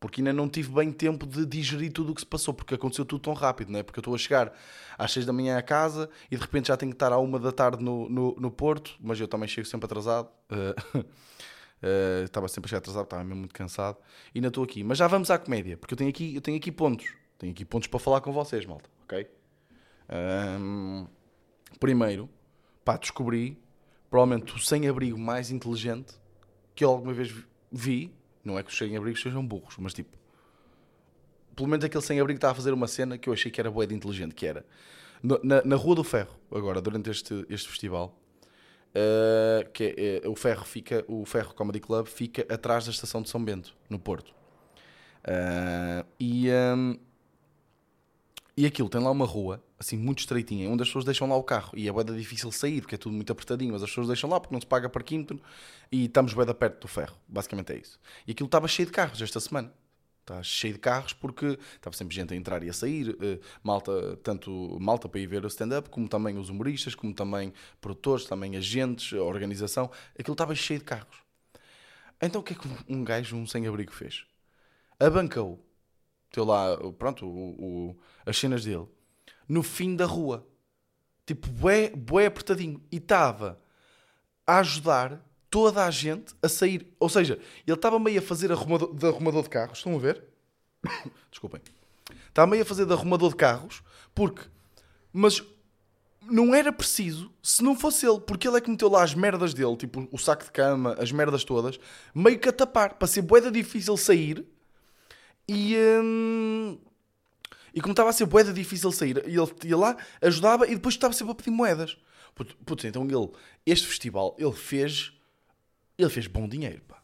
Porque 0.00 0.20
ainda 0.20 0.34
não 0.34 0.48
tive 0.50 0.70
bem 0.70 0.92
tempo 0.92 1.26
de 1.26 1.46
digerir 1.46 1.90
tudo 1.90 2.12
o 2.12 2.14
que 2.14 2.20
se 2.20 2.26
passou, 2.26 2.52
porque 2.52 2.74
aconteceu 2.74 3.06
tudo 3.06 3.22
tão 3.22 3.32
rápido, 3.32 3.72
não 3.72 3.78
é? 3.78 3.82
Porque 3.82 3.98
eu 3.98 4.02
estou 4.02 4.14
a 4.14 4.18
chegar 4.18 4.52
às 4.98 5.10
6 5.12 5.24
da 5.24 5.32
manhã 5.32 5.56
a 5.56 5.62
casa 5.62 6.10
e 6.30 6.36
de 6.36 6.42
repente 6.42 6.68
já 6.68 6.76
tenho 6.76 6.92
que 6.92 6.96
estar 6.96 7.10
à 7.10 7.18
1 7.18 7.40
da 7.40 7.50
tarde 7.50 7.82
no, 7.82 8.06
no, 8.10 8.36
no 8.38 8.50
Porto, 8.50 8.94
mas 9.00 9.18
eu 9.18 9.26
também 9.26 9.48
chego 9.48 9.66
sempre 9.66 9.86
atrasado. 9.86 10.28
Uh, 10.50 10.98
uh, 11.00 12.24
estava 12.24 12.46
sempre 12.48 12.66
a 12.66 12.68
chegar 12.68 12.78
atrasado, 12.80 13.04
estava 13.04 13.24
mesmo 13.24 13.38
muito 13.38 13.54
cansado. 13.54 13.96
E 14.34 14.38
ainda 14.38 14.48
estou 14.48 14.64
aqui. 14.64 14.84
Mas 14.84 14.98
já 14.98 15.06
vamos 15.06 15.30
à 15.30 15.38
comédia, 15.38 15.78
porque 15.78 15.94
eu 15.94 15.96
tenho 15.96 16.10
aqui, 16.10 16.34
eu 16.34 16.42
tenho 16.42 16.58
aqui 16.58 16.70
pontos. 16.70 17.23
Tenho 17.38 17.52
aqui 17.52 17.64
pontos 17.64 17.88
para 17.88 18.00
falar 18.00 18.20
com 18.20 18.32
vocês, 18.32 18.64
malta, 18.64 18.88
ok? 19.04 19.28
Um, 20.60 21.06
primeiro, 21.80 22.28
pá, 22.84 22.96
descobri 22.96 23.58
provavelmente 24.10 24.54
o 24.54 24.58
sem-abrigo 24.58 25.18
mais 25.18 25.50
inteligente 25.50 26.14
que 26.74 26.84
eu 26.84 26.90
alguma 26.90 27.12
vez 27.12 27.34
vi. 27.70 28.12
Não 28.44 28.58
é 28.58 28.62
que 28.62 28.70
os 28.70 28.76
sem-abrigos 28.76 29.22
sejam 29.22 29.44
burros, 29.44 29.76
mas 29.78 29.94
tipo, 29.94 30.16
pelo 31.56 31.68
menos 31.68 31.84
aquele 31.84 32.04
sem-abrigo 32.04 32.36
estava 32.36 32.52
a 32.52 32.54
fazer 32.54 32.72
uma 32.72 32.86
cena 32.86 33.16
que 33.16 33.28
eu 33.28 33.32
achei 33.32 33.50
que 33.50 33.60
era 33.60 33.70
boa 33.70 33.86
de 33.86 33.94
inteligente, 33.94 34.34
que 34.34 34.46
era 34.46 34.64
na, 35.42 35.62
na 35.64 35.76
Rua 35.76 35.96
do 35.96 36.04
Ferro, 36.04 36.36
agora, 36.52 36.82
durante 36.82 37.10
este, 37.10 37.46
este 37.48 37.68
festival, 37.68 38.14
uh, 38.90 39.70
que 39.72 39.94
é, 39.96 40.20
é, 40.24 40.28
o 40.28 40.36
Ferro 40.36 40.64
fica, 40.64 41.02
o 41.08 41.24
Ferro 41.24 41.54
Comedy 41.54 41.80
Club 41.80 42.06
fica 42.06 42.42
atrás 42.52 42.84
da 42.84 42.90
estação 42.90 43.22
de 43.22 43.30
São 43.30 43.42
Bento, 43.42 43.74
no 43.88 43.98
Porto. 43.98 44.34
Uh, 45.24 46.06
e 46.20 46.50
um, 46.50 46.98
e 48.56 48.66
aquilo 48.66 48.88
tem 48.88 49.00
lá 49.00 49.10
uma 49.10 49.26
rua, 49.26 49.62
assim, 49.78 49.96
muito 49.96 50.20
estreitinha, 50.20 50.70
onde 50.70 50.82
as 50.82 50.88
pessoas 50.88 51.04
deixam 51.04 51.28
lá 51.28 51.36
o 51.36 51.42
carro. 51.42 51.72
E 51.74 51.88
é 51.88 51.92
bué 51.92 52.04
difícil 52.04 52.52
sair, 52.52 52.80
porque 52.80 52.94
é 52.94 52.98
tudo 52.98 53.14
muito 53.14 53.32
apertadinho, 53.32 53.72
mas 53.72 53.82
as 53.82 53.90
pessoas 53.90 54.06
deixam 54.06 54.30
lá 54.30 54.38
porque 54.38 54.54
não 54.54 54.60
se 54.60 54.66
paga 54.66 54.88
parquímetro 54.88 55.40
e 55.90 56.04
estamos 56.04 56.32
bué 56.32 56.44
da 56.44 56.54
perto 56.54 56.82
do 56.82 56.88
ferro. 56.88 57.16
Basicamente 57.26 57.72
é 57.72 57.78
isso. 57.78 57.98
E 58.26 58.30
aquilo 58.30 58.46
estava 58.46 58.68
cheio 58.68 58.86
de 58.86 58.92
carros 58.92 59.20
esta 59.20 59.40
semana. 59.40 59.72
Está 60.20 60.42
cheio 60.42 60.72
de 60.72 60.78
carros 60.78 61.12
porque 61.12 61.58
estava 61.74 61.94
sempre 61.94 62.14
gente 62.14 62.32
a 62.32 62.36
entrar 62.36 62.62
e 62.62 62.70
a 62.70 62.72
sair, 62.72 63.10
uh, 63.10 63.40
malta, 63.62 64.16
tanto 64.22 64.78
malta 64.80 65.06
para 65.06 65.20
ir 65.20 65.26
ver 65.26 65.44
o 65.44 65.48
stand-up, 65.48 65.90
como 65.90 66.08
também 66.08 66.38
os 66.38 66.48
humoristas, 66.48 66.94
como 66.94 67.12
também 67.12 67.52
produtores, 67.80 68.24
também 68.24 68.56
agentes, 68.56 69.12
organização. 69.12 69.90
Aquilo 70.18 70.32
estava 70.32 70.54
cheio 70.54 70.78
de 70.78 70.86
carros. 70.86 71.18
Então 72.22 72.40
o 72.40 72.44
que 72.44 72.54
é 72.54 72.56
que 72.56 72.68
um 72.88 73.04
gajo, 73.04 73.36
um 73.36 73.46
sem-abrigo 73.46 73.92
fez? 73.92 74.24
Abancou 74.98 75.62
teu 76.34 76.44
lá, 76.44 76.76
pronto, 76.98 77.24
o, 77.26 77.90
o, 77.90 77.96
as 78.26 78.36
cenas 78.36 78.64
dele, 78.64 78.86
no 79.48 79.62
fim 79.62 79.94
da 79.94 80.04
rua. 80.04 80.44
Tipo, 81.24 81.48
bué, 81.48 81.90
bué 81.90 82.26
apertadinho. 82.26 82.82
E 82.90 82.96
estava 82.96 83.58
a 84.46 84.58
ajudar 84.58 85.24
toda 85.48 85.84
a 85.86 85.90
gente 85.90 86.34
a 86.42 86.48
sair. 86.48 86.92
Ou 86.98 87.08
seja, 87.08 87.38
ele 87.66 87.74
estava 87.74 87.98
meio 87.98 88.18
a 88.18 88.22
fazer 88.22 88.50
arrumador, 88.50 88.92
de 88.92 89.06
arrumador 89.06 89.42
de 89.44 89.48
carros. 89.48 89.78
Estão 89.78 89.94
a 89.94 89.98
ver? 89.98 90.24
Desculpem. 91.30 91.62
Estava 92.28 92.50
meio 92.50 92.62
a 92.62 92.66
fazer 92.66 92.84
de 92.84 92.92
arrumador 92.92 93.30
de 93.30 93.36
carros, 93.36 93.82
porque. 94.12 94.42
Mas 95.12 95.40
não 96.20 96.52
era 96.52 96.72
preciso 96.72 97.30
se 97.42 97.62
não 97.62 97.76
fosse 97.76 98.06
ele, 98.06 98.20
porque 98.20 98.48
ele 98.48 98.56
é 98.56 98.60
que 98.60 98.70
meteu 98.70 98.88
lá 98.88 99.04
as 99.04 99.14
merdas 99.14 99.54
dele, 99.54 99.76
tipo 99.76 100.08
o 100.10 100.18
saco 100.18 100.44
de 100.44 100.50
cama, 100.50 100.96
as 100.98 101.12
merdas 101.12 101.44
todas, 101.44 101.78
meio 102.14 102.38
que 102.38 102.48
a 102.48 102.52
tapar, 102.52 102.94
para 102.94 103.06
ser 103.06 103.22
boeda 103.22 103.50
difícil 103.52 103.96
sair 103.96 104.44
e, 105.48 105.76
hum, 106.02 106.78
e 107.74 107.80
como 107.80 107.92
estava 107.92 108.10
a 108.10 108.12
ser 108.12 108.26
boeda 108.26 108.52
difícil 108.52 108.90
sair, 108.92 109.18
ele 109.18 109.36
ia 109.64 109.76
lá, 109.76 109.96
ajudava 110.22 110.66
e 110.66 110.74
depois 110.74 110.94
estava 110.94 111.12
sempre 111.12 111.32
a 111.32 111.34
pedir 111.34 111.50
moedas. 111.50 111.96
Putz, 112.34 112.84
então 112.84 113.04
ele, 113.04 113.30
este 113.64 113.86
festival, 113.86 114.34
ele 114.38 114.52
fez, 114.52 115.12
ele 115.96 116.10
fez 116.10 116.26
bom 116.26 116.48
dinheiro, 116.48 116.82
pá. 116.88 117.00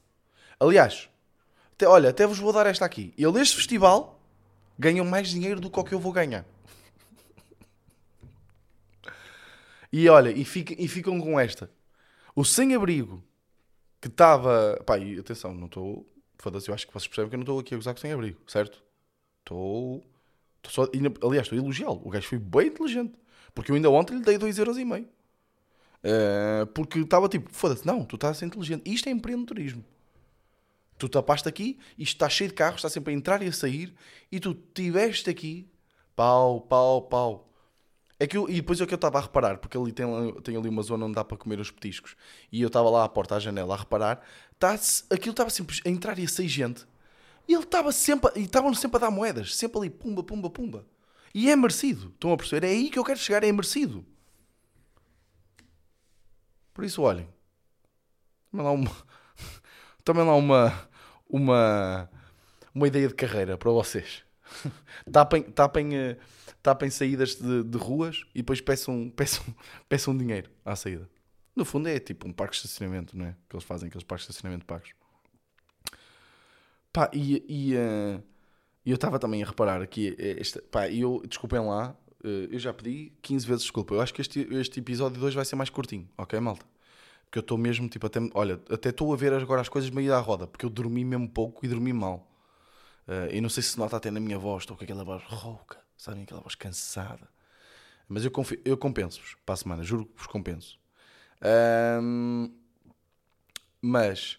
Aliás, 0.59 1.09
até, 1.73 1.87
olha, 1.87 2.11
até 2.11 2.27
vos 2.27 2.39
vou 2.39 2.53
dar 2.53 2.67
esta 2.67 2.85
aqui. 2.85 3.15
Ele, 3.17 3.41
este 3.41 3.57
festival, 3.57 4.21
ganham 4.79 5.05
mais 5.05 5.29
dinheiro 5.29 5.61
do 5.61 5.71
que 5.71 5.79
o 5.79 5.85
que 5.85 5.95
eu 5.95 6.01
vou 6.01 6.13
ganhar. 6.13 6.45
E 9.93 10.09
olha, 10.09 10.31
e, 10.31 10.45
fica, 10.45 10.73
e 10.79 10.87
ficam 10.87 11.21
com 11.21 11.39
esta. 11.41 11.69
O 12.33 12.45
sem-abrigo 12.45 13.25
que 14.01 14.07
estava. 14.07 14.81
Pá, 14.87 14.97
e 14.97 15.19
atenção, 15.19 15.53
não 15.53 15.67
estou 15.67 16.07
Foda-se, 16.41 16.69
eu 16.69 16.75
acho 16.75 16.87
que 16.87 16.93
vocês 16.93 17.07
percebem 17.07 17.29
que 17.29 17.35
eu 17.35 17.39
não 17.39 17.45
estou 17.45 17.59
aqui 17.59 17.75
a 17.75 17.77
gozar 17.77 17.95
com 17.95 18.01
sem 18.01 18.13
abrigo, 18.13 18.41
certo? 18.47 18.83
Estou. 19.41 20.03
Só... 20.67 20.85
Aliás, 21.23 21.47
estou 21.47 21.59
a 21.59 21.63
elogiá-lo. 21.63 22.01
O 22.05 22.11
gajo 22.11 22.27
foi 22.27 22.39
bem 22.39 22.69
inteligente. 22.69 23.15
Porque 23.55 23.71
eu 23.71 23.77
ainda 23.77 23.91
ontem 23.91 24.17
lhe 24.17 24.23
dei 24.23 24.39
2,5€. 24.39 25.05
Uh, 26.03 26.67
porque 26.69 27.01
estava 27.01 27.29
tipo, 27.29 27.51
foda-se, 27.53 27.87
não, 27.87 28.05
tu 28.05 28.17
estás 28.17 28.37
a 28.37 28.41
ser 28.41 28.47
inteligente. 28.47 28.91
Isto 28.91 29.09
é 29.09 29.13
empreendedorismo. 29.13 29.85
Tu 30.97 31.09
tapaste 31.09 31.49
aqui, 31.49 31.79
isto 31.99 32.15
está 32.15 32.29
cheio 32.29 32.49
de 32.49 32.55
carros, 32.55 32.77
está 32.77 32.89
sempre 32.89 33.13
a 33.13 33.17
entrar 33.17 33.43
e 33.43 33.49
a 33.49 33.53
sair, 33.53 33.95
e 34.31 34.39
tu 34.39 34.55
tiveste 34.55 35.31
aqui, 35.31 35.67
pau, 36.15 36.61
pau, 36.61 37.03
pau. 37.03 37.51
É 38.19 38.27
que 38.27 38.37
eu, 38.37 38.47
e 38.51 38.57
depois 38.57 38.79
é 38.79 38.85
o 38.85 38.87
que 38.87 38.93
eu 38.93 38.97
estava 38.97 39.19
a 39.19 39.23
reparar, 39.23 39.57
porque 39.57 39.79
ali 39.79 39.93
tem, 39.93 40.07
tem 40.43 40.55
ali 40.55 40.69
uma 40.69 40.83
zona 40.83 41.07
onde 41.07 41.15
dá 41.15 41.25
para 41.25 41.39
comer 41.39 41.59
os 41.59 41.71
petiscos. 41.71 42.15
E 42.53 42.61
eu 42.61 42.67
estava 42.67 42.91
lá 42.91 43.05
à 43.05 43.09
porta, 43.09 43.37
à 43.37 43.39
janela, 43.39 43.75
a 43.75 43.79
reparar, 43.79 44.23
tá 44.61 44.79
aquilo 45.11 45.33
estava 45.33 45.51
sempre 45.51 45.81
a 45.85 45.89
entrar 45.89 46.19
e 46.19 46.25
a 46.25 46.29
sair 46.29 46.49
gente. 46.49 46.87
E 47.49 47.55
ele 47.55 47.65
estava 47.65 47.91
sempre, 47.91 48.31
e 48.37 48.45
estavam 48.45 48.73
sempre 48.75 48.99
a 48.99 49.01
dar 49.01 49.11
moedas, 49.11 49.57
sempre 49.57 49.79
ali, 49.79 49.91
pumba, 49.91 50.23
pumba, 50.23 50.49
pumba. 50.49 50.87
E 51.35 51.51
é 51.51 51.57
merecido, 51.57 52.11
estão 52.11 52.33
a 52.33 52.37
perceber? 52.37 52.67
É 52.67 52.71
aí 52.71 52.91
que 52.91 52.99
eu 52.99 53.05
quero 53.05 53.19
chegar, 53.19 53.43
é 53.43 53.51
merecido. 53.51 54.05
Por 56.73 56.85
isso, 56.85 57.03
olhem, 57.03 57.29
também 58.53 58.65
lá 58.65 58.71
uma, 58.71 58.91
lá 60.27 60.37
uma, 60.37 60.89
uma, 61.29 62.11
uma 62.75 62.87
ideia 62.87 63.09
de 63.09 63.15
carreira 63.15 63.57
para 63.59 63.71
vocês. 63.71 64.25
Tapem, 65.11 65.43
tapem, 65.43 65.97
eh, 65.97 66.17
tapem 66.63 66.91
saídas 66.91 67.37
de, 67.37 67.63
de 67.63 67.79
ruas 67.79 68.25
e 68.35 68.39
depois 68.43 68.61
peçam, 68.61 69.11
peçam, 69.17 69.45
peçam 69.89 70.17
dinheiro 70.17 70.51
à 70.65 70.77
saída. 70.77 71.09
No 71.55 71.65
fundo 71.65 71.89
é 71.89 71.99
tipo 71.99 72.29
um 72.29 72.33
parque 72.33 72.53
de 72.53 72.59
estacionamento, 72.65 73.17
não 73.17 73.27
é? 73.27 73.37
Que 73.49 73.57
eles 73.57 73.65
fazem 73.65 73.89
aqueles 73.89 74.05
parques 74.05 74.27
de 74.27 74.33
estacionamento 74.33 74.65
pagos. 74.65 74.95
Pá, 76.93 77.11
e, 77.13 77.45
e 77.49 77.75
uh, 77.77 78.23
eu 78.85 78.95
estava 78.95 79.19
também 79.19 79.43
a 79.43 79.47
reparar 79.47 79.81
aqui, 79.81 80.17
esta, 80.19 80.61
pá, 80.63 80.91
eu, 80.91 81.23
desculpem 81.27 81.61
lá, 81.61 81.97
uh, 82.25 82.27
eu 82.51 82.59
já 82.59 82.73
pedi 82.73 83.13
15 83.23 83.47
vezes 83.47 83.63
desculpa. 83.63 83.95
Eu 83.95 84.01
acho 84.01 84.13
que 84.13 84.21
este, 84.21 84.47
este 84.53 84.81
episódio 84.81 85.19
de 85.19 85.25
hoje 85.25 85.37
vai 85.37 85.45
ser 85.45 85.57
mais 85.57 85.71
curtinho, 85.71 86.09
ok, 86.19 86.39
malta? 86.41 86.67
Porque 87.25 87.39
eu 87.39 87.43
estou 87.43 87.57
mesmo, 87.57 87.89
tipo, 87.89 88.07
até, 88.07 88.19
olha, 88.35 88.61
até 88.69 88.89
estou 88.89 89.13
a 89.13 89.17
ver 89.17 89.33
agora 89.33 89.61
as 89.61 89.69
coisas 89.69 89.89
meio 89.91 90.13
à 90.13 90.19
roda, 90.19 90.49
porque 90.49 90.67
eu 90.67 90.71
dormi 90.71 91.05
mesmo 91.05 91.29
pouco 91.29 91.65
e 91.65 91.69
dormi 91.69 91.93
mal. 91.93 92.29
Uh, 93.07 93.33
e 93.33 93.41
não 93.41 93.49
sei 93.49 93.63
se 93.63 93.79
nota 93.79 93.97
até 93.97 94.11
na 94.11 94.19
minha 94.19 94.39
voz, 94.39 94.65
estou 94.65 94.77
com 94.77 94.83
aquela 94.83 95.05
voz 95.05 95.23
rouca, 95.25 95.79
sabem? 95.97 96.25
Aquela 96.25 96.41
voz 96.41 96.57
cansada. 96.57 97.29
Mas 98.09 98.25
eu, 98.25 98.33
eu 98.65 98.77
compenso-vos 98.77 99.37
para 99.47 99.53
a 99.53 99.57
semana, 99.57 99.85
juro 99.85 100.07
que 100.07 100.17
vos 100.17 100.27
compenso. 100.27 100.80
Um, 101.43 102.55
mas, 103.81 104.39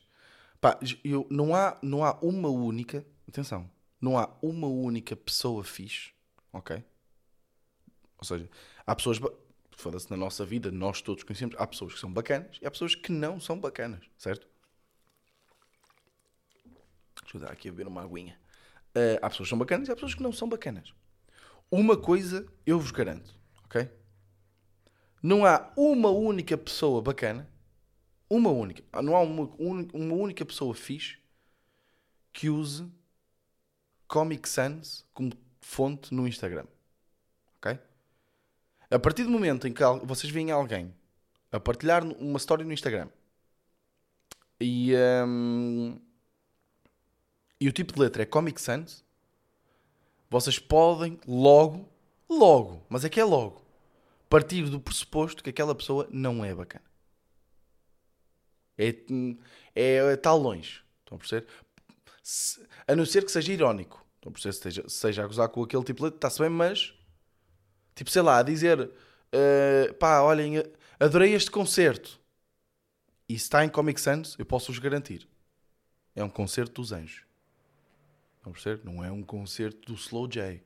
pá, 0.59 0.79
eu, 1.03 1.25
não, 1.29 1.55
há, 1.55 1.77
não 1.81 2.03
há 2.03 2.17
uma 2.21 2.49
única, 2.49 3.05
atenção, 3.27 3.69
não 3.99 4.17
há 4.17 4.29
uma 4.41 4.67
única 4.67 5.15
pessoa 5.15 5.63
fixe, 5.63 6.11
ok? 6.53 6.83
Ou 8.17 8.23
seja, 8.23 8.49
há 8.85 8.95
pessoas, 8.95 9.19
foda-se, 9.71 10.09
na 10.11 10.17
nossa 10.17 10.45
vida, 10.45 10.71
nós 10.71 11.01
todos 11.01 11.23
conhecemos, 11.23 11.55
há 11.57 11.65
pessoas 11.65 11.93
que 11.93 11.99
são 11.99 12.11
bacanas 12.11 12.59
e 12.61 12.67
há 12.67 12.71
pessoas 12.71 12.93
que 12.93 13.11
não 13.11 13.39
são 13.39 13.59
bacanas, 13.59 14.03
certo? 14.17 14.47
Deixa 17.23 17.37
eu 17.37 17.41
dar 17.41 17.51
aqui 17.51 17.69
a 17.69 17.71
beber 17.71 17.87
uma 17.87 18.03
aguinha. 18.03 18.39
Uh, 18.95 19.17
há 19.21 19.29
pessoas 19.29 19.47
que 19.47 19.49
são 19.49 19.57
bacanas 19.57 19.87
e 19.87 19.91
há 19.91 19.95
pessoas 19.95 20.13
que 20.13 20.21
não 20.21 20.33
são 20.33 20.47
bacanas. 20.49 20.93
Uma 21.71 21.95
coisa 21.95 22.45
eu 22.65 22.79
vos 22.79 22.91
garanto, 22.91 23.33
ok? 23.63 23.89
Não 25.21 25.45
há 25.45 25.71
uma 25.75 26.09
única 26.09 26.57
pessoa 26.57 27.01
bacana, 27.01 27.47
uma 28.29 28.49
única, 28.49 28.83
não 29.01 29.15
há 29.15 29.21
uma, 29.21 29.49
uma 29.93 30.15
única 30.15 30.45
pessoa 30.45 30.73
fixe 30.73 31.19
que 32.33 32.49
use 32.49 32.89
Comic 34.07 34.47
Sans 34.47 35.05
como 35.13 35.31
fonte 35.59 36.13
no 36.13 36.27
Instagram. 36.27 36.65
Ok? 37.57 37.77
A 38.89 38.99
partir 38.99 39.23
do 39.23 39.29
momento 39.29 39.67
em 39.67 39.73
que 39.73 39.83
vocês 40.03 40.31
veem 40.31 40.51
alguém 40.51 40.93
a 41.51 41.59
partilhar 41.59 42.03
uma 42.03 42.37
história 42.37 42.65
no 42.65 42.73
Instagram 42.73 43.09
e, 44.59 44.93
um, 45.25 45.99
e 47.59 47.67
o 47.67 47.71
tipo 47.71 47.93
de 47.93 47.99
letra 47.99 48.23
é 48.23 48.25
Comic 48.25 48.61
Sans, 48.61 49.03
vocês 50.29 50.59
podem 50.59 51.19
logo, 51.27 51.89
logo, 52.29 52.85
mas 52.89 53.03
é 53.03 53.09
que 53.09 53.19
é 53.19 53.23
logo, 53.23 53.61
partir 54.31 54.63
do 54.69 54.79
pressuposto 54.79 55.43
que 55.43 55.49
aquela 55.49 55.75
pessoa 55.75 56.07
não 56.09 56.43
é 56.43 56.55
bacana. 56.55 56.85
É, 58.77 58.87
é, 59.75 59.95
é 59.97 60.13
está 60.13 60.33
longe. 60.33 60.81
Estão 61.01 61.17
a 61.17 61.19
perceber? 61.19 61.47
Se, 62.23 62.65
a 62.87 62.95
não 62.95 63.05
ser 63.05 63.25
que 63.25 63.31
seja 63.31 63.51
irónico. 63.51 64.05
Estão 64.15 64.29
a 64.29 64.31
perceber? 64.31 64.53
Seja, 64.53 64.87
seja 64.87 65.23
a 65.23 65.27
gozar 65.27 65.49
com 65.49 65.61
aquele 65.61 65.83
tipo 65.83 66.09
de 66.09 66.15
está-se 66.15 66.39
bem, 66.39 66.49
mas 66.49 66.93
tipo, 67.93 68.09
sei 68.09 68.21
lá, 68.21 68.37
a 68.37 68.43
dizer 68.43 68.79
uh, 68.79 69.93
pá, 69.95 70.21
olhem, 70.21 70.63
adorei 70.97 71.33
este 71.33 71.51
concerto. 71.51 72.17
E 73.27 73.37
se 73.37 73.43
está 73.43 73.65
em 73.65 73.69
Comic 73.69 73.99
Sans, 73.99 74.37
eu 74.39 74.45
posso-vos 74.45 74.79
garantir. 74.79 75.27
É 76.15 76.23
um 76.23 76.29
concerto 76.29 76.81
dos 76.81 76.93
anjos. 76.93 77.25
Estão 78.37 78.51
a 78.51 78.53
perceber? 78.53 78.85
Não 78.85 79.03
é 79.03 79.11
um 79.11 79.23
concerto 79.23 79.91
do 79.91 79.93
Slow 79.93 80.27
J. 80.29 80.63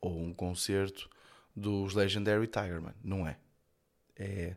Ou 0.00 0.20
um 0.20 0.34
concerto 0.34 1.08
dos 1.56 1.94
Legendary 1.94 2.46
Tigerman. 2.46 2.94
Não 3.02 3.26
é. 3.26 3.38
É. 4.14 4.56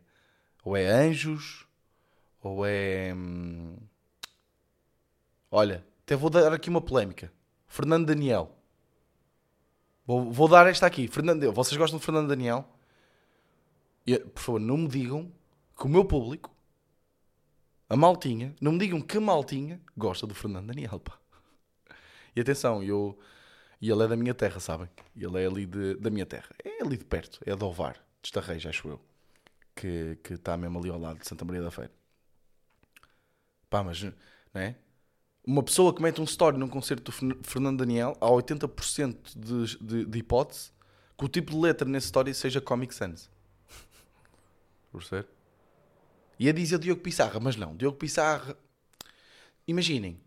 Ou 0.62 0.76
é 0.76 0.86
Anjos, 0.86 1.66
ou 2.42 2.66
é. 2.66 3.14
Hum... 3.14 3.76
Olha, 5.50 5.84
até 6.04 6.14
vou 6.14 6.28
dar 6.28 6.52
aqui 6.52 6.68
uma 6.68 6.80
polémica. 6.80 7.32
Fernando 7.66 8.06
Daniel. 8.06 8.56
Vou, 10.06 10.30
vou 10.30 10.48
dar 10.48 10.66
esta 10.66 10.86
aqui. 10.86 11.08
Fernando, 11.08 11.52
vocês 11.52 11.76
gostam 11.76 11.98
de 11.98 12.04
Fernando 12.04 12.28
Daniel? 12.28 12.68
E, 14.06 14.18
por 14.18 14.40
favor, 14.40 14.60
não 14.60 14.76
me 14.76 14.88
digam 14.88 15.32
que 15.76 15.84
o 15.86 15.88
meu 15.88 16.04
público, 16.04 16.54
a 17.88 17.96
maltinha, 17.96 18.54
não 18.60 18.72
me 18.72 18.78
digam 18.78 19.00
que 19.00 19.18
maltinha 19.18 19.80
gosta 19.96 20.26
do 20.26 20.34
Fernando 20.34 20.66
Daniel, 20.66 21.00
pá. 21.00 21.18
E 22.34 22.40
atenção, 22.40 22.82
eu 22.82 23.18
e 23.80 23.90
ele 23.90 24.02
é 24.02 24.08
da 24.08 24.16
minha 24.16 24.34
terra, 24.34 24.60
sabem? 24.60 24.88
Ele 25.16 25.42
é 25.42 25.46
ali 25.46 25.64
de, 25.64 25.94
da 25.94 26.10
minha 26.10 26.26
terra. 26.26 26.50
É 26.62 26.82
ali 26.82 26.96
de 26.96 27.04
perto, 27.04 27.40
é 27.46 27.56
de 27.56 27.64
Ovar, 27.64 27.94
de 28.20 28.28
Estarreja, 28.28 28.68
acho 28.68 28.88
eu. 28.88 29.00
Que, 29.74 30.18
que 30.22 30.34
está 30.34 30.56
mesmo 30.56 30.78
ali 30.78 30.90
ao 30.90 30.98
lado 30.98 31.18
de 31.18 31.26
Santa 31.26 31.44
Maria 31.44 31.62
da 31.62 31.70
Feira. 31.70 31.92
Pá, 33.70 33.82
mas, 33.82 34.02
não 34.02 34.12
é? 34.54 34.76
Uma 35.46 35.62
pessoa 35.62 35.94
que 35.94 36.02
mete 36.02 36.20
um 36.20 36.24
story 36.24 36.58
num 36.58 36.68
concerto 36.68 37.10
do 37.10 37.42
Fernando 37.42 37.78
Daniel, 37.78 38.16
há 38.20 38.26
80% 38.26 39.16
de, 39.34 39.78
de, 39.78 40.04
de 40.04 40.18
hipótese 40.18 40.70
que 41.16 41.24
o 41.24 41.28
tipo 41.28 41.52
de 41.52 41.58
letra 41.58 41.88
nesse 41.88 42.06
story 42.06 42.34
seja 42.34 42.60
Comic 42.60 42.94
Sans. 42.94 43.30
Por 44.90 45.02
ser? 45.02 45.26
Ia 46.38 46.52
dizer 46.52 46.78
Diogo 46.78 47.02
Pissarra, 47.02 47.38
mas 47.38 47.56
não. 47.56 47.76
Diogo 47.76 47.96
Pissarra. 47.96 48.56
Imaginem, 49.66 50.18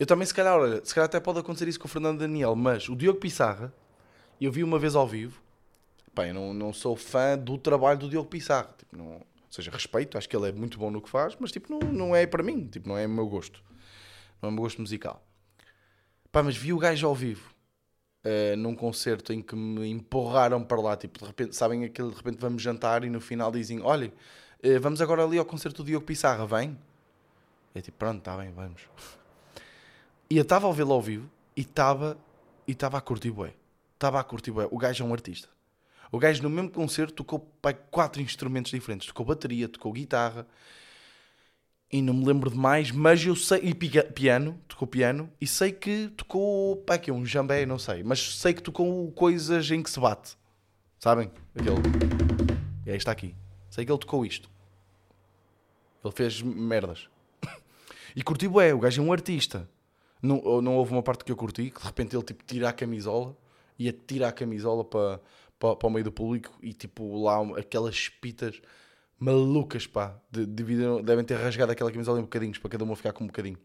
eu 0.00 0.06
também, 0.06 0.24
se 0.24 0.32
calhar, 0.32 0.58
olha, 0.58 0.82
se 0.82 0.94
calhar 0.94 1.04
até 1.04 1.20
pode 1.20 1.40
acontecer 1.40 1.68
isso 1.68 1.78
com 1.78 1.86
o 1.86 1.90
Fernando 1.90 2.20
Daniel, 2.20 2.56
mas 2.56 2.88
o 2.88 2.96
Diogo 2.96 3.20
Pissarra, 3.20 3.70
eu 4.40 4.50
vi 4.50 4.64
uma 4.64 4.78
vez 4.78 4.96
ao 4.96 5.06
vivo. 5.06 5.42
Pá, 6.14 6.26
eu 6.26 6.32
não, 6.32 6.54
não 6.54 6.72
sou 6.72 6.96
fã 6.96 7.36
do 7.36 7.58
trabalho 7.58 7.98
do 7.98 8.08
Diogo 8.08 8.26
Pissarra. 8.26 8.74
Tipo, 8.78 8.96
não, 8.96 9.16
ou 9.16 9.26
seja, 9.50 9.70
respeito, 9.70 10.16
acho 10.16 10.26
que 10.26 10.34
ele 10.34 10.48
é 10.48 10.52
muito 10.52 10.78
bom 10.78 10.90
no 10.90 11.02
que 11.02 11.10
faz, 11.10 11.36
mas 11.38 11.52
tipo, 11.52 11.70
não, 11.70 11.92
não 11.92 12.16
é 12.16 12.26
para 12.26 12.42
mim, 12.42 12.66
tipo, 12.66 12.88
não 12.88 12.96
é 12.96 13.04
o 13.04 13.10
meu 13.10 13.28
gosto. 13.28 13.62
Não 14.40 14.48
é 14.48 14.50
o 14.50 14.54
meu 14.54 14.62
gosto 14.62 14.80
musical. 14.80 15.22
Pá, 16.32 16.42
mas 16.42 16.56
vi 16.56 16.72
o 16.72 16.78
gajo 16.78 17.06
ao 17.06 17.14
vivo. 17.14 17.54
Uh, 18.24 18.56
num 18.56 18.74
concerto 18.74 19.34
em 19.34 19.42
que 19.42 19.54
me 19.54 19.86
empurraram 19.90 20.64
para 20.64 20.80
lá, 20.80 20.96
tipo, 20.96 21.18
de 21.18 21.26
repente, 21.26 21.54
sabem 21.54 21.84
aquele, 21.84 22.08
de 22.08 22.16
repente 22.16 22.38
vamos 22.38 22.62
jantar 22.62 23.04
e 23.04 23.10
no 23.10 23.20
final 23.20 23.52
dizem, 23.52 23.82
olhem, 23.82 24.08
uh, 24.64 24.80
vamos 24.80 25.02
agora 25.02 25.24
ali 25.24 25.36
ao 25.36 25.44
concerto 25.44 25.82
do 25.82 25.86
Diogo 25.86 26.06
Pissarra, 26.06 26.46
vem? 26.46 26.78
É 27.74 27.82
tipo, 27.82 27.98
pronto, 27.98 28.20
está 28.20 28.34
bem, 28.38 28.50
vamos. 28.50 28.88
E 30.32 30.36
eu 30.36 30.42
estava 30.42 30.66
a 30.66 30.68
ouvi-lo 30.68 30.92
ao 30.92 31.02
vivo 31.02 31.28
e 31.56 31.62
estava 31.62 32.16
e 32.64 32.70
estava 32.70 32.96
a 32.96 33.00
curtir 33.00 33.32
bué. 33.32 33.52
Estava 33.94 34.20
a 34.20 34.22
curtir 34.22 34.52
bué. 34.52 34.68
O 34.70 34.78
gajo 34.78 35.02
é 35.02 35.06
um 35.06 35.12
artista. 35.12 35.48
O 36.12 36.20
gajo 36.20 36.40
no 36.44 36.48
mesmo 36.48 36.70
concerto 36.70 37.14
tocou 37.14 37.40
pai, 37.60 37.74
quatro 37.90 38.22
instrumentos 38.22 38.70
diferentes. 38.70 39.08
Tocou 39.08 39.26
bateria, 39.26 39.68
tocou 39.68 39.92
guitarra 39.92 40.46
e 41.90 42.00
não 42.00 42.14
me 42.14 42.24
lembro 42.24 42.48
de 42.48 42.56
mais, 42.56 42.92
mas 42.92 43.26
eu 43.26 43.34
sei. 43.34 43.58
E 43.64 43.74
piano, 43.74 44.56
tocou 44.68 44.86
piano 44.86 45.28
e 45.40 45.48
sei 45.48 45.72
que 45.72 46.08
tocou. 46.16 46.76
Pá, 46.76 46.96
que 46.96 47.10
é 47.10 47.12
um 47.12 47.26
jambé, 47.26 47.66
não 47.66 47.78
sei. 47.78 48.04
Mas 48.04 48.36
sei 48.36 48.54
que 48.54 48.62
tocou 48.62 49.10
coisas 49.10 49.68
em 49.68 49.82
que 49.82 49.90
se 49.90 49.98
bate. 49.98 50.38
Sabem? 51.00 51.32
Aquele. 51.56 51.80
E 52.86 52.90
aí 52.92 52.96
está 52.96 53.10
aqui. 53.10 53.34
Sei 53.68 53.84
que 53.84 53.90
ele 53.90 53.98
tocou 53.98 54.24
isto. 54.24 54.48
Ele 56.04 56.14
fez 56.14 56.40
merdas. 56.40 57.08
E 58.14 58.22
curtiu 58.22 58.50
bué. 58.50 58.72
O 58.72 58.78
gajo 58.78 59.02
é 59.02 59.04
um 59.04 59.12
artista. 59.12 59.68
Não, 60.22 60.60
não 60.60 60.76
houve 60.76 60.92
uma 60.92 61.02
parte 61.02 61.24
que 61.24 61.32
eu 61.32 61.36
curti, 61.36 61.70
que 61.70 61.80
de 61.80 61.86
repente 61.86 62.14
ele 62.14 62.22
tipo 62.24 62.44
tira 62.44 62.68
a 62.68 62.72
camisola 62.72 63.36
e 63.78 63.88
atira 63.88 64.28
a 64.28 64.32
camisola 64.32 64.84
para, 64.84 65.20
para, 65.58 65.76
para 65.76 65.86
o 65.86 65.90
meio 65.90 66.04
do 66.04 66.12
público 66.12 66.52
e 66.62 66.72
tipo 66.72 67.22
lá 67.22 67.58
aquelas 67.58 68.08
pitas 68.08 68.60
malucas, 69.18 69.86
pá, 69.86 70.18
de, 70.30 70.46
de, 70.46 71.02
devem 71.02 71.24
ter 71.24 71.34
rasgado 71.36 71.72
aquela 71.72 71.92
camisola 71.92 72.18
em 72.18 72.22
bocadinhos 72.22 72.58
para 72.58 72.70
cada 72.70 72.84
uma 72.84 72.96
ficar 72.96 73.12
com 73.12 73.24
um 73.24 73.26
bocadinho. 73.26 73.58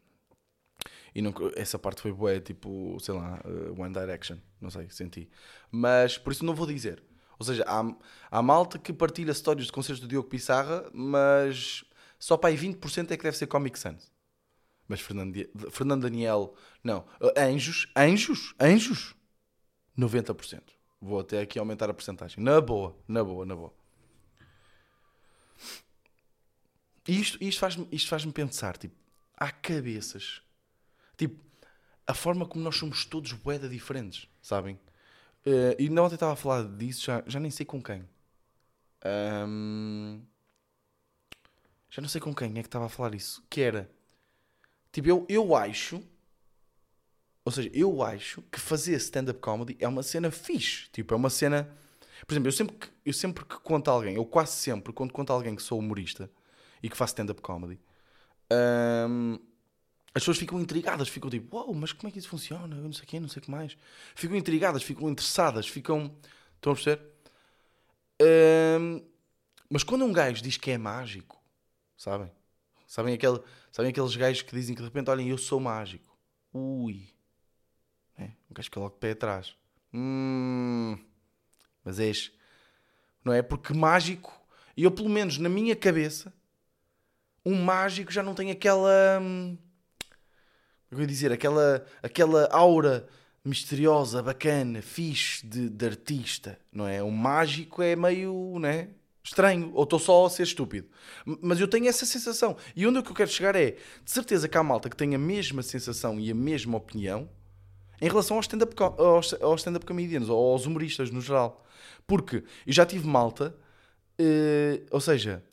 E 1.15 1.21
não, 1.21 1.33
essa 1.55 1.79
parte 1.79 2.01
foi 2.01 2.11
boa, 2.11 2.37
tipo, 2.41 2.97
sei 2.99 3.13
lá, 3.13 3.41
uh, 3.45 3.81
One 3.81 3.93
Direction, 3.93 4.37
não 4.59 4.69
sei, 4.69 4.89
senti. 4.89 5.29
Mas 5.71 6.17
por 6.17 6.33
isso 6.33 6.43
não 6.43 6.53
vou 6.53 6.67
dizer. 6.67 7.01
Ou 7.39 7.45
seja, 7.45 7.63
há, 7.65 7.83
há 8.29 8.41
malta 8.41 8.77
que 8.77 8.91
partilha 8.91 9.31
histórias 9.31 9.67
de 9.67 9.71
concertos 9.71 10.01
do 10.01 10.09
Diogo 10.09 10.27
Pissarra, 10.27 10.89
mas 10.93 11.85
só 12.19 12.35
para 12.35 12.49
aí 12.49 12.57
20% 12.57 13.11
é 13.11 13.17
que 13.17 13.23
deve 13.23 13.37
ser 13.37 13.47
Comic 13.47 13.79
Sans. 13.79 14.11
Mas 14.87 15.01
Fernando, 15.01 15.33
Fernando 15.71 16.03
Daniel, 16.03 16.55
não. 16.83 17.05
Anjos, 17.37 17.87
anjos, 17.95 18.53
anjos, 18.59 19.15
90%. 19.97 20.61
Vou 21.01 21.19
até 21.19 21.41
aqui 21.41 21.57
aumentar 21.59 21.89
a 21.89 21.93
porcentagem. 21.93 22.43
Na 22.43 22.61
boa, 22.61 22.95
na 23.07 23.23
boa, 23.23 23.45
na 23.45 23.55
boa. 23.55 23.73
E 27.07 27.19
isto, 27.19 27.37
isto 27.43 27.59
faz-me 27.59 27.87
isto 27.91 28.09
faz 28.09 28.25
pensar, 28.25 28.77
tipo, 28.77 28.95
há 29.37 29.51
cabeças. 29.51 30.41
Tipo, 31.17 31.43
a 32.07 32.13
forma 32.13 32.45
como 32.47 32.63
nós 32.63 32.75
somos 32.75 33.05
todos 33.05 33.31
boeda 33.33 33.69
diferentes, 33.69 34.27
sabem? 34.41 34.79
Uh, 35.45 35.75
e 35.77 35.89
não 35.89 36.05
ontem 36.05 36.15
estava 36.15 36.33
a 36.33 36.35
falar 36.35 36.63
disso, 36.63 37.05
já, 37.05 37.23
já 37.27 37.39
nem 37.39 37.51
sei 37.51 37.65
com 37.65 37.81
quem. 37.81 38.07
Um, 39.05 40.23
já 41.89 42.01
não 42.01 42.09
sei 42.09 42.19
com 42.19 42.33
quem 42.33 42.49
é 42.57 42.61
que 42.61 42.67
estava 42.67 42.85
a 42.85 42.89
falar 42.89 43.13
isso. 43.13 43.43
Que 43.49 43.61
era 43.61 43.89
tipo, 44.95 45.09
eu, 45.09 45.25
eu 45.27 45.55
acho, 45.55 46.01
ou 47.43 47.51
seja, 47.51 47.69
eu 47.73 48.01
acho 48.01 48.41
que 48.43 48.59
fazer 48.59 48.95
stand-up 48.95 49.39
comedy 49.41 49.75
é 49.79 49.87
uma 49.87 50.01
cena 50.01 50.31
fixe. 50.31 50.89
Tipo, 50.91 51.13
é 51.13 51.17
uma 51.17 51.29
cena. 51.29 51.69
Por 52.25 52.33
exemplo, 52.33 52.47
eu 52.47 52.51
sempre 52.53 52.75
que, 52.77 52.87
eu 53.05 53.13
sempre 53.13 53.43
que 53.43 53.57
conto 53.59 53.89
a 53.89 53.93
alguém, 53.93 54.15
eu 54.15 54.25
quase 54.25 54.53
sempre, 54.53 54.93
quando 54.93 55.11
conto 55.11 55.31
a 55.31 55.33
alguém 55.33 55.53
que 55.53 55.61
sou 55.61 55.77
humorista 55.77 56.31
e 56.81 56.89
que 56.89 56.95
faço 56.95 57.11
stand-up 57.11 57.41
comedy, 57.41 57.77
um, 59.09 59.37
as 60.13 60.21
pessoas 60.21 60.37
ficam 60.37 60.61
intrigadas, 60.61 61.09
ficam 61.09 61.29
tipo, 61.29 61.57
uau, 61.57 61.67
wow, 61.67 61.75
mas 61.75 61.91
como 61.91 62.07
é 62.07 62.11
que 62.11 62.17
isso 62.17 62.29
funciona? 62.29 62.73
Eu 62.77 62.83
não 62.83 62.93
sei 62.93 63.03
o 63.03 63.07
quê, 63.07 63.19
não 63.19 63.27
sei 63.27 63.41
o 63.41 63.43
que 63.43 63.51
mais. 63.51 63.77
Ficam 64.15 64.37
intrigadas, 64.37 64.81
ficam 64.81 65.09
interessadas, 65.09 65.67
ficam. 65.67 66.15
Estão 66.55 66.71
a 66.71 66.75
perceber? 66.75 67.01
Um, 68.79 69.05
mas 69.69 69.83
quando 69.83 70.05
um 70.05 70.13
gajo 70.13 70.41
diz 70.41 70.55
que 70.55 70.71
é 70.71 70.77
mágico, 70.77 71.37
sabem? 71.97 72.31
Sabem, 72.87 73.13
aquele, 73.13 73.39
sabem 73.71 73.91
aqueles 73.91 74.15
gajos 74.15 74.41
que 74.41 74.55
dizem 74.55 74.75
que 74.75 74.81
de 74.81 74.87
repente, 74.87 75.09
olhem, 75.09 75.29
eu 75.29 75.37
sou 75.37 75.59
mágico. 75.59 76.17
Ui. 76.53 77.07
É, 78.17 78.25
um 78.49 78.53
gajo 78.53 78.71
que 78.71 78.79
logo 78.79 78.95
pé 78.95 79.11
atrás. 79.11 79.55
Hum, 79.93 80.97
mas 81.83 81.99
és. 81.99 82.31
Não 83.23 83.33
é? 83.33 83.41
Porque 83.41 83.73
mágico, 83.73 84.31
e 84.77 84.83
eu 84.83 84.91
pelo 84.91 85.09
menos 85.09 85.37
na 85.37 85.49
minha 85.49 85.75
cabeça, 85.75 86.33
um 87.45 87.61
mágico 87.61 88.11
já 88.11 88.23
não 88.23 88.33
tem 88.33 88.51
aquela. 88.51 89.19
Hum, 89.21 89.57
eu 90.91 90.99
ia 90.99 91.07
dizer, 91.07 91.31
aquela, 91.31 91.85
aquela 92.01 92.47
aura 92.51 93.07
misteriosa, 93.43 94.23
bacana, 94.23 94.81
fixe 94.81 95.45
de, 95.45 95.69
de 95.69 95.85
artista, 95.85 96.59
não 96.71 96.87
é? 96.87 97.03
O 97.03 97.11
mágico 97.11 97.81
é 97.81 97.95
meio, 97.95 98.57
não 98.59 98.67
é? 98.69 98.89
Estranho, 99.25 99.71
ou 99.73 99.83
estou 99.83 99.97
só 99.97 100.27
a 100.27 100.29
ser 100.29 100.43
estúpido. 100.43 100.87
Mas 101.41 101.59
eu 101.59 101.67
tenho 101.67 101.87
essa 101.87 102.05
sensação. 102.05 102.55
E 102.75 102.85
onde 102.85 102.99
é 102.99 103.01
que 103.01 103.09
eu 103.09 103.15
quero 103.15 103.29
chegar 103.29 103.55
é, 103.55 103.71
de 103.71 104.11
certeza 104.11 104.47
que 104.47 104.55
há 104.55 104.61
malta 104.61 104.87
que 104.87 104.95
tem 104.95 105.15
a 105.15 105.17
mesma 105.17 105.63
sensação 105.63 106.19
e 106.19 106.29
a 106.29 106.35
mesma 106.35 106.77
opinião 106.77 107.27
em 107.99 108.07
relação 108.07 108.37
aos 108.37 108.45
stand-up 108.45 108.75
aos, 108.97 109.33
aos 109.41 109.61
stand 109.61 109.79
comedians, 109.79 110.29
ou 110.29 110.51
aos 110.51 110.65
humoristas 110.67 111.09
no 111.09 111.21
geral. 111.21 111.65
Porque 112.05 112.43
eu 112.67 112.73
já 112.73 112.85
tive 112.85 113.07
malta, 113.07 113.55
eh, 114.19 114.81
ou 114.91 115.01
seja, 115.01 115.43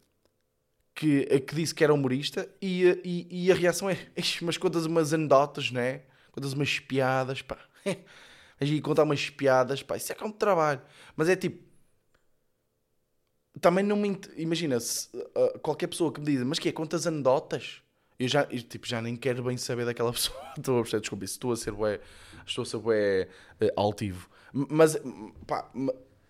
que, 0.95 1.25
que 1.41 1.55
disse 1.55 1.75
que 1.75 1.83
era 1.83 1.95
humorista 1.95 2.47
e, 2.61 3.01
e, 3.03 3.47
e 3.47 3.53
a 3.53 3.55
reação 3.55 3.89
é, 3.89 3.97
mas 4.43 4.59
contas 4.59 4.85
umas 4.85 5.15
anedotas, 5.15 5.71
não 5.71 5.81
é? 5.81 6.03
Contas 6.31 6.53
umas 6.53 6.79
piadas, 6.79 7.41
pá. 7.41 7.59
Mas 8.61 8.81
contar 8.81 9.05
umas 9.05 9.31
piadas, 9.31 9.83
pá, 9.83 9.97
isso 9.97 10.13
é 10.13 10.15
que 10.15 10.25
é 10.25 10.33
trabalho. 10.33 10.83
Mas 11.17 11.29
é 11.29 11.37
tipo. 11.37 11.72
Também 13.61 13.85
não 13.85 13.97
me. 13.97 14.19
Imagina, 14.37 14.81
se, 14.81 15.09
uh, 15.17 15.59
qualquer 15.61 15.87
pessoa 15.87 16.13
que 16.13 16.21
me 16.21 16.27
diz, 16.27 16.43
mas 16.43 16.59
que 16.59 16.69
é, 16.69 16.73
contas 16.73 17.07
anedotas? 17.07 17.83
Eu 18.19 18.29
já, 18.29 18.47
eu, 18.51 18.63
tipo, 18.63 18.87
já 18.87 19.03
nem 19.03 19.17
quero 19.17 19.43
bem 19.43 19.57
saber 19.57 19.85
daquela 19.85 20.13
pessoa. 20.13 20.37
estou 20.57 20.79
a 20.79 20.83
perceber, 20.83 21.01
desculpa, 21.01 21.25
estou 21.25 21.53
a 21.53 21.57
ser 21.57 21.73
bué, 21.73 22.01
estou 22.47 22.63
a 22.63 22.67
ser 22.67 22.79
bué 22.79 23.29
uh, 23.61 23.81
altivo. 23.81 24.29
Mas, 24.53 24.97
pá, 25.47 25.71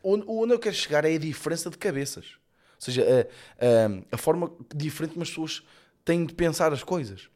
onde, 0.03 0.25
onde 0.27 0.53
eu 0.53 0.59
quero 0.59 0.75
chegar 0.75 1.05
é 1.05 1.15
a 1.15 1.19
diferença 1.19 1.71
de 1.71 1.79
cabeças. 1.79 2.37
Ou 2.77 2.85
seja, 2.85 3.05
a, 3.05 3.65
a, 3.65 4.03
a 4.13 4.17
forma 4.17 4.53
diferente 4.75 5.15
que 5.15 5.23
as 5.23 5.29
pessoas 5.29 5.63
têm 6.05 6.27
de 6.27 6.35
pensar 6.35 6.73
as 6.73 6.83
coisas. 6.83 7.29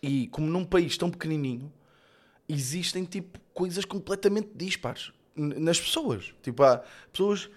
E 0.00 0.28
como 0.28 0.46
num 0.46 0.64
país 0.64 0.96
tão 0.96 1.10
pequenininho, 1.10 1.72
existem 2.48 3.04
tipo 3.04 3.38
coisas 3.54 3.84
completamente 3.84 4.50
dispares 4.54 5.12
nas 5.34 5.80
pessoas. 5.80 6.34
Tipo, 6.42 6.62
há 6.64 6.84
pessoas 7.12 7.50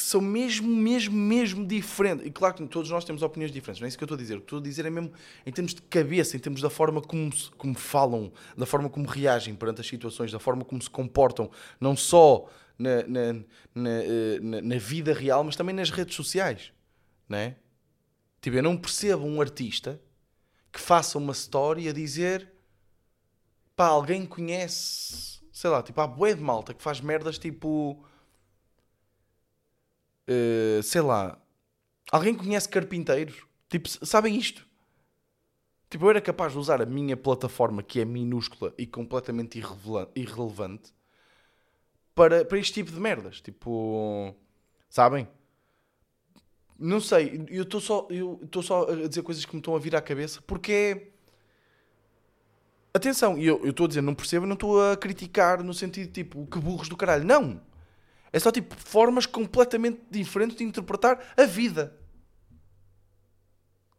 que 0.00 0.06
são 0.06 0.20
mesmo, 0.20 0.68
mesmo, 0.68 1.16
mesmo 1.16 1.66
diferentes. 1.66 2.26
E 2.26 2.30
claro 2.30 2.54
que 2.54 2.66
todos 2.66 2.90
nós 2.90 3.04
temos 3.04 3.22
opiniões 3.22 3.52
diferentes, 3.52 3.80
não 3.80 3.86
é 3.86 3.88
isso 3.88 3.98
que 3.98 4.04
eu 4.04 4.06
estou 4.06 4.16
a 4.16 4.18
dizer. 4.18 4.34
O 4.34 4.38
que 4.38 4.46
estou 4.46 4.58
a 4.58 4.62
dizer 4.62 4.86
é 4.86 4.90
mesmo 4.90 5.12
em 5.44 5.52
termos 5.52 5.74
de 5.74 5.82
cabeça, 5.82 6.36
em 6.36 6.40
termos 6.40 6.60
da 6.60 6.70
forma 6.70 7.00
como, 7.00 7.30
como 7.56 7.74
falam, 7.74 8.32
da 8.56 8.66
forma 8.66 8.88
como 8.88 9.06
reagem 9.06 9.54
perante 9.54 9.80
as 9.80 9.86
situações, 9.86 10.32
da 10.32 10.38
forma 10.38 10.64
como 10.64 10.80
se 10.80 10.90
comportam, 10.90 11.50
não 11.80 11.96
só 11.96 12.48
na, 12.78 13.02
na, 13.06 13.32
na, 13.74 14.02
eh, 14.02 14.38
na, 14.40 14.78
vida 14.78 15.12
real, 15.12 15.44
mas 15.44 15.54
também 15.54 15.74
nas 15.74 15.90
redes 15.90 16.14
sociais. 16.14 16.72
Não 17.28 17.38
é? 17.38 17.56
Tipo, 18.40 18.56
eu 18.56 18.62
não 18.62 18.76
percebo 18.76 19.24
um 19.24 19.40
artista 19.40 20.00
que 20.72 20.80
faça 20.80 21.18
uma 21.18 21.32
story 21.32 21.88
a 21.88 21.92
dizer 21.92 22.50
pá, 23.76 23.86
alguém 23.86 24.26
conhece, 24.26 25.40
sei 25.52 25.70
lá, 25.70 25.82
tipo, 25.82 26.00
há 26.00 26.06
bué 26.06 26.34
de 26.34 26.42
malta 26.42 26.74
que 26.74 26.82
faz 26.82 27.00
merdas 27.00 27.38
tipo, 27.38 28.04
uh, 30.30 30.82
sei 30.82 31.00
lá, 31.00 31.38
alguém 32.10 32.34
conhece 32.34 32.68
carpinteiros? 32.68 33.36
Tipo, 33.68 33.88
sabem 34.06 34.36
isto? 34.36 34.66
Tipo, 35.90 36.04
eu 36.04 36.10
era 36.10 36.20
capaz 36.20 36.52
de 36.52 36.58
usar 36.58 36.80
a 36.80 36.86
minha 36.86 37.16
plataforma, 37.16 37.82
que 37.82 38.00
é 38.00 38.04
minúscula 38.04 38.72
e 38.78 38.86
completamente 38.86 39.60
irrelevante, 40.14 40.92
para, 42.14 42.44
para 42.44 42.58
este 42.58 42.74
tipo 42.74 42.92
de 42.92 43.00
merdas. 43.00 43.40
Tipo, 43.40 44.34
sabem? 44.88 45.26
Não 46.78 47.00
sei, 47.00 47.44
eu 47.50 47.64
estou 47.64 47.80
só, 47.80 48.08
eu 48.10 48.62
só 48.62 48.88
a 48.88 49.08
dizer 49.08 49.22
coisas 49.22 49.44
que 49.44 49.52
me 49.54 49.60
estão 49.60 49.76
a 49.76 49.78
vir 49.78 49.94
à 49.94 50.00
cabeça 50.00 50.40
porque 50.42 50.72
é. 50.72 51.10
Atenção, 52.94 53.38
eu 53.38 53.68
estou 53.68 53.84
a 53.84 53.88
dizer, 53.88 54.00
não 54.00 54.14
percebo, 54.14 54.46
não 54.46 54.54
estou 54.54 54.90
a 54.90 54.96
criticar 54.96 55.62
no 55.62 55.74
sentido 55.74 56.10
tipo, 56.10 56.46
que 56.46 56.58
burros 56.58 56.88
do 56.88 56.96
caralho. 56.96 57.24
Não! 57.24 57.60
É 58.32 58.38
só 58.38 58.50
tipo 58.50 58.74
formas 58.76 59.26
completamente 59.26 60.00
diferentes 60.10 60.56
de 60.56 60.64
interpretar 60.64 61.32
a 61.36 61.44
vida. 61.44 61.98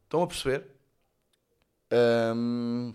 Estão 0.04 0.24
a 0.24 0.28
perceber? 0.28 0.67
Um... 2.34 2.94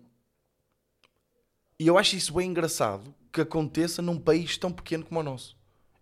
E 1.79 1.87
eu 1.87 1.99
acho 1.99 2.17
isso 2.17 2.33
bem 2.33 2.49
engraçado 2.49 3.15
que 3.31 3.41
aconteça 3.43 4.01
num 4.01 4.19
país 4.19 4.57
tão 4.57 4.73
pequeno 4.73 5.05
como 5.05 5.21
o 5.21 5.23
nosso. 5.23 5.57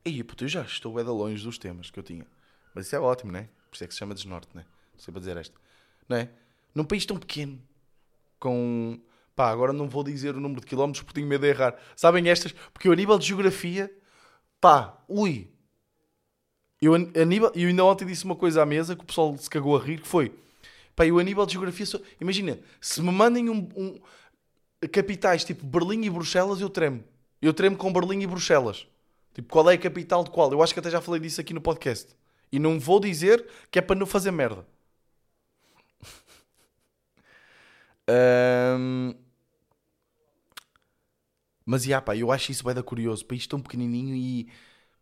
E 0.04 0.22
puto, 0.22 0.44
eu 0.44 0.48
já 0.48 0.62
estou 0.62 0.94
bem 0.94 1.04
longe 1.04 1.42
dos 1.42 1.58
temas 1.58 1.90
que 1.90 1.98
eu 1.98 2.02
tinha. 2.02 2.26
Mas 2.74 2.86
isso 2.86 2.96
é 2.96 3.00
ótimo, 3.00 3.32
não 3.32 3.40
é? 3.40 3.48
Por 3.68 3.74
isso 3.74 3.84
é 3.84 3.86
que 3.88 3.94
se 3.94 3.98
chama 3.98 4.14
desnorte, 4.14 4.48
é? 4.54 4.58
Não 4.58 4.98
sei 4.98 5.10
para 5.10 5.20
dizer 5.20 5.36
esta. 5.36 5.58
Não 6.08 6.16
é? 6.16 6.30
Num 6.74 6.84
país 6.84 7.04
tão 7.06 7.16
pequeno, 7.16 7.60
com. 8.38 9.00
Pá, 9.34 9.50
agora 9.50 9.72
não 9.72 9.88
vou 9.88 10.04
dizer 10.04 10.36
o 10.36 10.40
número 10.40 10.60
de 10.60 10.66
quilómetros 10.66 11.02
porque 11.02 11.14
tenho 11.14 11.26
medo 11.26 11.40
de 11.40 11.48
errar. 11.48 11.76
Sabem 11.96 12.28
estas? 12.28 12.52
Porque 12.72 12.86
eu, 12.86 12.92
a 12.92 12.96
nível 12.96 13.18
de 13.18 13.26
geografia, 13.26 13.90
pá, 14.64 14.96
ui. 15.06 15.50
Eu, 16.80 16.94
a 16.94 17.24
nível, 17.26 17.52
eu 17.54 17.68
ainda 17.68 17.84
ontem 17.84 18.06
disse 18.06 18.24
uma 18.24 18.34
coisa 18.34 18.62
à 18.62 18.66
mesa 18.66 18.96
que 18.96 19.02
o 19.02 19.06
pessoal 19.06 19.36
se 19.36 19.50
cagou 19.50 19.76
a 19.76 19.84
rir, 19.84 20.00
que 20.00 20.08
foi. 20.08 20.32
Pá, 20.96 21.04
eu 21.06 21.18
a 21.18 21.22
nível 21.22 21.44
de 21.44 21.52
geografia, 21.52 21.84
sou, 21.84 22.00
imagina, 22.18 22.58
se 22.80 23.02
me 23.02 23.12
mandem 23.12 23.50
um, 23.50 23.68
um, 23.76 24.00
capitais 24.90 25.44
tipo 25.44 25.66
Berlim 25.66 26.06
e 26.06 26.08
Bruxelas, 26.08 26.62
eu 26.62 26.70
tremo. 26.70 27.04
Eu 27.42 27.52
tremo 27.52 27.76
com 27.76 27.92
Berlim 27.92 28.22
e 28.22 28.26
Bruxelas. 28.26 28.86
Tipo, 29.34 29.50
qual 29.50 29.68
é 29.68 29.74
a 29.74 29.78
capital 29.78 30.24
de 30.24 30.30
qual? 30.30 30.50
Eu 30.50 30.62
acho 30.62 30.72
que 30.72 30.80
até 30.80 30.88
já 30.88 31.02
falei 31.02 31.20
disso 31.20 31.42
aqui 31.42 31.52
no 31.52 31.60
podcast. 31.60 32.16
E 32.50 32.58
não 32.58 32.80
vou 32.80 32.98
dizer 32.98 33.46
que 33.70 33.78
é 33.78 33.82
para 33.82 33.96
não 33.96 34.06
fazer 34.06 34.30
merda. 34.30 34.66
um... 38.78 39.14
Mas, 41.64 41.84
yeah, 41.84 42.04
pá, 42.04 42.16
eu 42.16 42.30
acho 42.30 42.52
isso 42.52 42.64
bem 42.64 42.74
da 42.74 42.82
curioso. 42.82 43.24
País 43.24 43.46
tão 43.46 43.60
pequenininho 43.60 44.14
e 44.14 44.48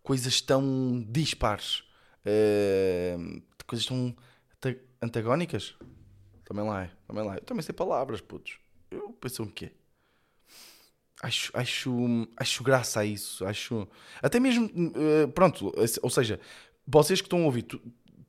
coisas 0.03 0.41
tão 0.41 1.05
dispares. 1.09 1.83
Uh... 2.25 3.43
Coisas 3.67 3.87
tão 3.87 4.15
antagónicas. 5.01 5.75
Também 6.45 6.65
lá 6.65 6.85
é. 6.85 6.91
Também 7.07 7.25
lá 7.25 7.35
é. 7.35 7.39
Eu 7.39 7.45
também 7.45 7.63
sei 7.63 7.75
palavras, 7.75 8.21
putos. 8.21 8.59
Eu 8.91 9.11
penso 9.21 9.43
o 9.43 9.51
quê? 9.51 9.73
Acho, 11.23 11.51
acho, 11.55 12.29
acho 12.37 12.65
graça 12.65 13.01
a 13.01 13.05
isso. 13.05 13.45
Acho. 13.47 13.89
Até 14.21 14.39
mesmo. 14.39 14.67
Uh, 14.67 15.29
pronto, 15.33 15.73
ou 16.03 16.11
seja, 16.11 16.41
vocês 16.87 17.21
que 17.21 17.27
estão 17.27 17.43
a 17.43 17.47
ouvir, 17.47 17.63
tu, 17.63 17.81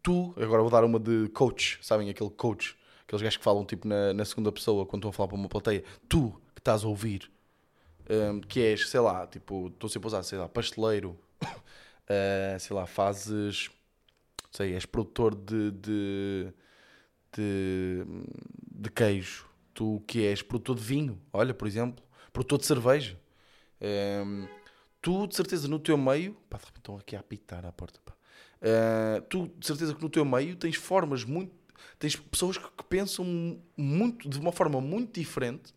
tu, 0.01 0.33
agora 0.37 0.61
vou 0.61 0.71
dar 0.71 0.83
uma 0.83 0.99
de 0.99 1.27
coach, 1.29 1.79
sabem? 1.81 2.09
Aquele 2.09 2.29
coach, 2.29 2.77
aqueles 3.05 3.21
gajos 3.21 3.37
que 3.37 3.43
falam 3.43 3.65
tipo 3.65 3.87
na, 3.87 4.13
na 4.13 4.25
segunda 4.25 4.51
pessoa 4.51 4.85
quando 4.85 5.01
estão 5.01 5.09
a 5.09 5.13
falar 5.13 5.27
para 5.27 5.37
uma 5.37 5.49
plateia. 5.49 5.83
Tu 6.07 6.29
que 6.53 6.61
estás 6.61 6.83
a 6.83 6.87
ouvir, 6.87 7.31
um, 8.09 8.41
que 8.41 8.59
és, 8.59 8.89
sei 8.89 8.99
lá, 8.99 9.27
tipo, 9.27 9.67
estou 9.67 9.89
sempre 9.89 10.07
a 10.07 10.09
usar, 10.09 10.23
sei 10.23 10.37
lá, 10.37 10.49
pasteleiro, 10.49 11.17
uh, 11.43 12.59
sei 12.59 12.75
lá, 12.75 12.85
fazes. 12.85 13.69
Sei, 14.51 14.75
és 14.75 14.85
produtor 14.85 15.33
de, 15.33 15.71
de, 15.71 16.53
de, 17.35 18.05
de 18.71 18.91
queijo. 18.91 19.47
Tu 19.73 20.03
que 20.05 20.27
és 20.27 20.43
produtor 20.43 20.75
de 20.75 20.83
vinho, 20.83 21.19
olha, 21.33 21.53
por 21.53 21.67
exemplo 21.67 22.03
produtor 22.33 22.57
de 22.57 22.65
cerveja. 22.65 23.19
Um, 24.25 24.47
tu, 24.99 25.27
de 25.27 25.35
certeza, 25.35 25.67
no 25.67 25.79
teu 25.79 25.97
meio. 25.97 26.35
Pá, 26.49 26.57
de 26.57 26.65
repente 26.65 26.79
estão 26.79 26.97
aqui 26.97 27.15
a 27.15 27.19
apitar 27.19 27.65
à 27.65 27.71
porta. 27.71 27.99
Uh, 28.59 29.21
tu, 29.29 29.47
de 29.57 29.65
certeza, 29.65 29.93
que 29.93 30.01
no 30.01 30.09
teu 30.09 30.25
meio 30.25 30.55
tens 30.55 30.75
formas 30.75 31.23
muito. 31.23 31.53
Tens 31.99 32.15
pessoas 32.15 32.57
que, 32.57 32.69
que 32.69 32.83
pensam 32.85 33.59
muito, 33.77 34.27
de 34.27 34.39
uma 34.39 34.51
forma 34.51 34.81
muito 34.81 35.19
diferente 35.19 35.73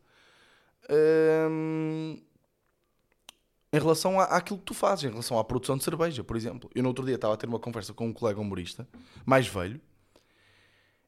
em 3.73 3.79
relação 3.79 4.19
à, 4.21 4.25
àquilo 4.25 4.59
que 4.59 4.65
tu 4.65 4.75
fazes, 4.75 5.05
em 5.05 5.11
relação 5.11 5.39
à 5.39 5.45
produção 5.45 5.77
de 5.77 5.85
cerveja, 5.85 6.23
por 6.25 6.37
exemplo. 6.37 6.71
Eu 6.75 6.83
no 6.83 6.89
outro 6.89 7.05
dia 7.05 7.17
estava 7.17 7.35
a 7.35 7.37
ter 7.37 7.47
uma 7.47 7.59
conversa 7.59 7.93
com 7.93 8.07
um 8.09 8.13
colega 8.13 8.41
humorista, 8.41 8.89
mais 9.25 9.47
velho, 9.47 9.81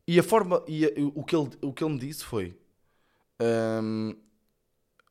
e 0.07 0.19
a 0.19 0.23
forma, 0.23 0.63
e 0.67 0.87
a- 0.87 0.91
o, 1.15 1.23
que 1.25 1.37
ele, 1.37 1.51
o 1.63 1.73
que 1.73 1.85
ele 1.85 1.93
me 1.93 1.99
disse 1.99 2.25
foi 2.25 2.59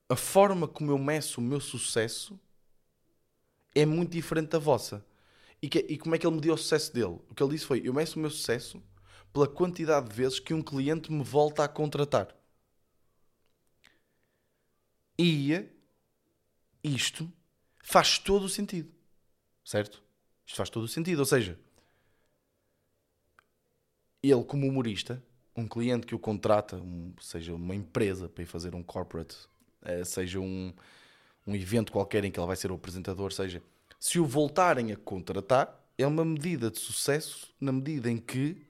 a 0.10 0.15
forma 0.15 0.67
como 0.67 0.91
eu 0.91 0.97
meço 0.97 1.39
o 1.39 1.43
meu 1.43 1.60
sucesso 1.60 2.39
é 3.75 3.86
muito 3.86 4.12
diferente 4.12 4.49
da 4.49 4.60
vossa. 4.60 5.06
E, 5.62 5.69
que- 5.69 5.86
e 5.89 5.97
como 5.97 6.15
é 6.15 6.17
que 6.17 6.25
ele 6.27 6.36
mediu 6.36 6.53
o 6.53 6.58
sucesso 6.58 6.93
dele? 6.93 7.19
O 7.30 7.34
que 7.36 7.41
ele 7.43 7.53
disse 7.53 7.65
foi: 7.65 7.82
eu 7.84 7.93
meço 7.93 8.17
o 8.17 8.21
meu 8.21 8.30
sucesso 8.30 8.82
pela 9.34 9.47
quantidade 9.47 10.10
de 10.10 10.15
vezes 10.15 10.39
que 10.39 10.53
um 10.53 10.62
cliente 10.62 11.12
me 11.12 11.23
volta 11.23 11.63
a 11.63 11.67
contratar. 11.67 12.27
E 15.17 15.67
isto 16.84 17.32
faz 17.84 18.19
todo 18.19 18.43
o 18.43 18.49
sentido. 18.49 18.91
Certo? 19.63 20.03
Isto 20.45 20.58
faz 20.58 20.69
todo 20.69 20.84
o 20.84 20.88
sentido. 20.88 21.19
Ou 21.19 21.25
seja, 21.25 21.60
ele, 24.21 24.43
como 24.43 24.67
humorista, 24.67 25.23
um 25.56 25.67
cliente 25.67 26.06
que 26.06 26.15
o 26.15 26.19
contrata, 26.19 26.77
um- 26.77 27.13
seja 27.21 27.53
uma 27.53 27.75
empresa 27.75 28.30
para 28.30 28.43
ir 28.43 28.45
fazer 28.47 28.75
um 28.75 28.84
corporate, 28.84 29.36
eh, 29.84 30.03
seja 30.03 30.39
um, 30.39 30.73
um 31.47 31.56
evento 31.56 31.91
qualquer 31.91 32.25
em 32.25 32.32
que 32.32 32.39
ele 32.39 32.47
vai 32.47 32.56
ser 32.56 32.71
o 32.71 32.75
apresentador, 32.75 33.32
seja, 33.34 33.62
se 33.99 34.19
o 34.19 34.25
voltarem 34.25 34.91
a 34.91 34.97
contratar, 34.97 35.84
é 35.97 36.06
uma 36.08 36.25
medida 36.25 36.71
de 36.71 36.80
sucesso 36.80 37.53
na 37.60 37.71
medida 37.71 38.10
em 38.12 38.17
que 38.17 38.65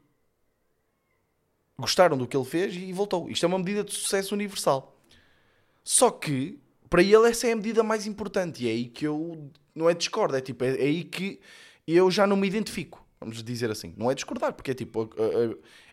gostaram 1.77 2.17
do 2.17 2.27
que 2.27 2.35
ele 2.35 2.45
fez 2.45 2.75
e 2.75 2.91
voltou. 2.93 3.29
Isto 3.29 3.45
é 3.45 3.47
uma 3.47 3.59
medida 3.59 3.83
de 3.83 3.93
sucesso 3.93 4.33
universal. 4.33 4.96
Só 5.87 6.11
que, 6.11 6.59
para 6.89 7.01
ele, 7.01 7.29
essa 7.29 7.47
é 7.47 7.53
a 7.53 7.55
medida 7.55 7.81
mais 7.81 8.05
importante. 8.05 8.65
E 8.65 8.67
é 8.67 8.71
aí 8.71 8.85
que 8.89 9.07
eu. 9.07 9.49
Não 9.73 9.89
é 9.89 9.93
discordo, 9.93 10.35
é 10.35 10.41
tipo, 10.41 10.65
é, 10.65 10.71
é 10.71 10.83
aí 10.83 11.05
que 11.05 11.39
eu 11.87 12.11
já 12.11 12.27
não 12.27 12.35
me 12.35 12.45
identifico. 12.45 13.07
Vamos 13.21 13.41
dizer 13.41 13.71
assim. 13.71 13.93
Não 13.95 14.11
é 14.11 14.13
discordar, 14.13 14.51
porque 14.51 14.71
é 14.71 14.73
tipo. 14.73 15.09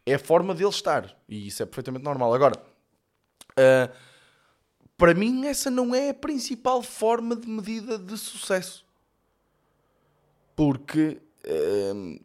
é 0.04 0.14
a 0.14 0.18
forma 0.18 0.52
dele 0.52 0.68
estar. 0.68 1.16
E 1.28 1.46
isso 1.46 1.62
é 1.62 1.66
perfeitamente 1.66 2.04
normal. 2.04 2.34
Agora, 2.34 2.60
ah, 3.56 3.88
para 4.96 5.14
mim, 5.14 5.46
essa 5.46 5.70
não 5.70 5.94
é 5.94 6.10
a 6.10 6.14
principal 6.14 6.82
forma 6.82 7.36
de 7.36 7.48
medida 7.48 7.96
de 7.96 8.18
sucesso. 8.18 8.84
Porque. 10.56 11.22
ah, 11.46 12.24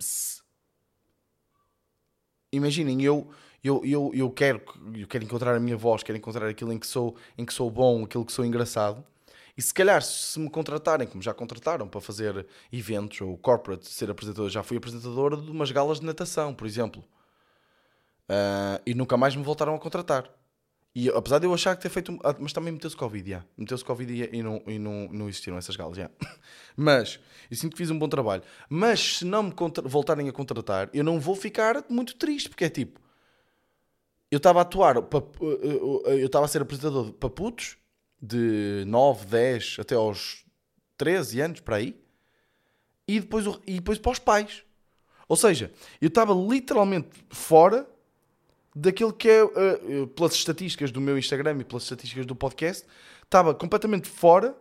imaginem, 2.52 3.04
eu, 3.04 3.30
eu, 3.64 3.82
eu, 3.86 4.12
eu, 4.14 4.30
quero, 4.30 4.62
eu 4.96 5.08
quero 5.08 5.24
encontrar 5.24 5.56
a 5.56 5.60
minha 5.60 5.78
voz, 5.78 6.04
quero 6.04 6.18
encontrar 6.18 6.48
aquilo 6.48 6.72
em 6.72 6.80
que, 6.80 6.88
sou, 6.88 7.16
em 7.38 7.46
que 7.46 7.54
sou 7.54 7.70
bom, 7.70 8.04
aquilo 8.04 8.26
que 8.26 8.32
sou 8.32 8.46
engraçado. 8.46 9.04
E 9.58 9.62
se 9.62 9.74
calhar, 9.74 10.02
se 10.02 10.40
me 10.40 10.50
contratarem, 10.50 11.06
como 11.06 11.22
já 11.22 11.34
contrataram, 11.34 11.88
para 11.88 12.00
fazer 12.00 12.46
eventos 12.72 13.20
ou 13.20 13.38
corporate, 13.38 13.88
ser 13.88 14.10
apresentador, 14.10 14.50
já 14.50 14.64
fui 14.64 14.78
apresentador 14.78 15.42
de 15.42 15.52
umas 15.52 15.70
galas 15.72 16.00
de 16.00 16.06
natação, 16.06 16.54
por 16.54 16.66
exemplo. 16.66 17.04
Ah, 18.30 18.80
e 18.86 18.94
nunca 18.94 19.18
mais 19.18 19.36
me 19.36 19.44
voltaram 19.44 19.76
a 19.76 19.80
contratar. 19.80 20.30
E 20.96 21.10
apesar 21.10 21.40
de 21.40 21.46
eu 21.46 21.54
achar 21.54 21.76
que 21.76 21.82
ter 21.82 21.90
feito. 21.90 22.18
ah, 22.24 22.36
Mas 22.40 22.54
também 22.54 22.72
meteu-se 22.72 22.96
Covid, 22.96 23.30
já. 23.30 23.44
Meteu-se 23.58 23.84
Covid 23.84 24.12
e, 24.12 24.38
e, 24.38 24.44
não, 24.44 24.62
e 24.68 24.80
não, 24.80 25.10
não 25.12 25.28
existiram 25.28 25.58
essas 25.58 25.76
galas, 25.76 25.98
já. 25.98 26.10
Mas 26.76 27.20
eu 27.50 27.58
sinto 27.58 27.72
que 27.74 27.78
fiz 27.78 27.90
um 27.92 28.00
bom 28.00 28.08
trabalho. 28.08 28.44
Mas 28.70 29.18
se 29.18 29.26
não 29.26 29.44
me 29.44 29.54
voltarem 29.84 30.30
a 30.30 30.32
contratar, 30.32 30.90
eu 30.94 31.04
não 31.04 31.20
vou 31.20 31.36
ficar 31.36 31.84
muito 31.90 32.16
triste, 32.16 32.50
porque 32.50 32.66
é 32.66 32.70
tipo. 32.70 33.00
Eu 34.32 34.38
estava 34.38 34.60
a 34.60 34.62
atuar, 34.62 35.02
pa- 35.04 35.24
eu 35.42 36.26
estava 36.26 36.46
a 36.46 36.48
ser 36.48 36.62
apresentador 36.62 37.12
para 37.14 37.30
putos 37.30 37.78
de 38.22 38.84
9, 38.86 39.26
10 39.26 39.78
até 39.80 39.96
aos 39.96 40.46
13 40.98 41.42
anos, 41.42 41.60
para 41.62 41.78
aí, 41.78 42.00
e 43.08 43.20
depois, 43.20 43.46
e 43.66 43.76
depois 43.76 43.98
para 43.98 44.12
os 44.12 44.20
pais. 44.20 44.64
Ou 45.28 45.36
seja, 45.36 45.72
eu 46.02 46.08
estava 46.10 46.34
literalmente 46.34 47.10
fora 47.30 47.88
daquilo 48.76 49.12
que 49.14 49.28
é, 49.30 49.44
uh, 49.44 50.08
pelas 50.08 50.34
estatísticas 50.34 50.92
do 50.92 51.02
meu 51.02 51.18
Instagram 51.18 51.58
e 51.60 51.64
pelas 51.64 51.84
estatísticas 51.84 52.26
do 52.26 52.36
podcast, 52.36 52.86
estava 53.24 53.54
completamente 53.56 54.08
fora 54.08 54.56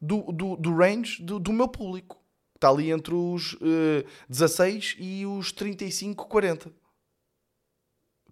do, 0.00 0.22
do, 0.32 0.56
do 0.56 0.74
range 0.74 1.22
do, 1.22 1.38
do 1.38 1.52
meu 1.52 1.68
público. 1.68 2.20
Está 2.54 2.68
ali 2.68 2.90
entre 2.92 3.14
os 3.14 3.54
uh, 3.54 4.04
16 4.28 4.96
e 4.98 5.26
os 5.26 5.50
35, 5.50 6.26
40. 6.26 6.70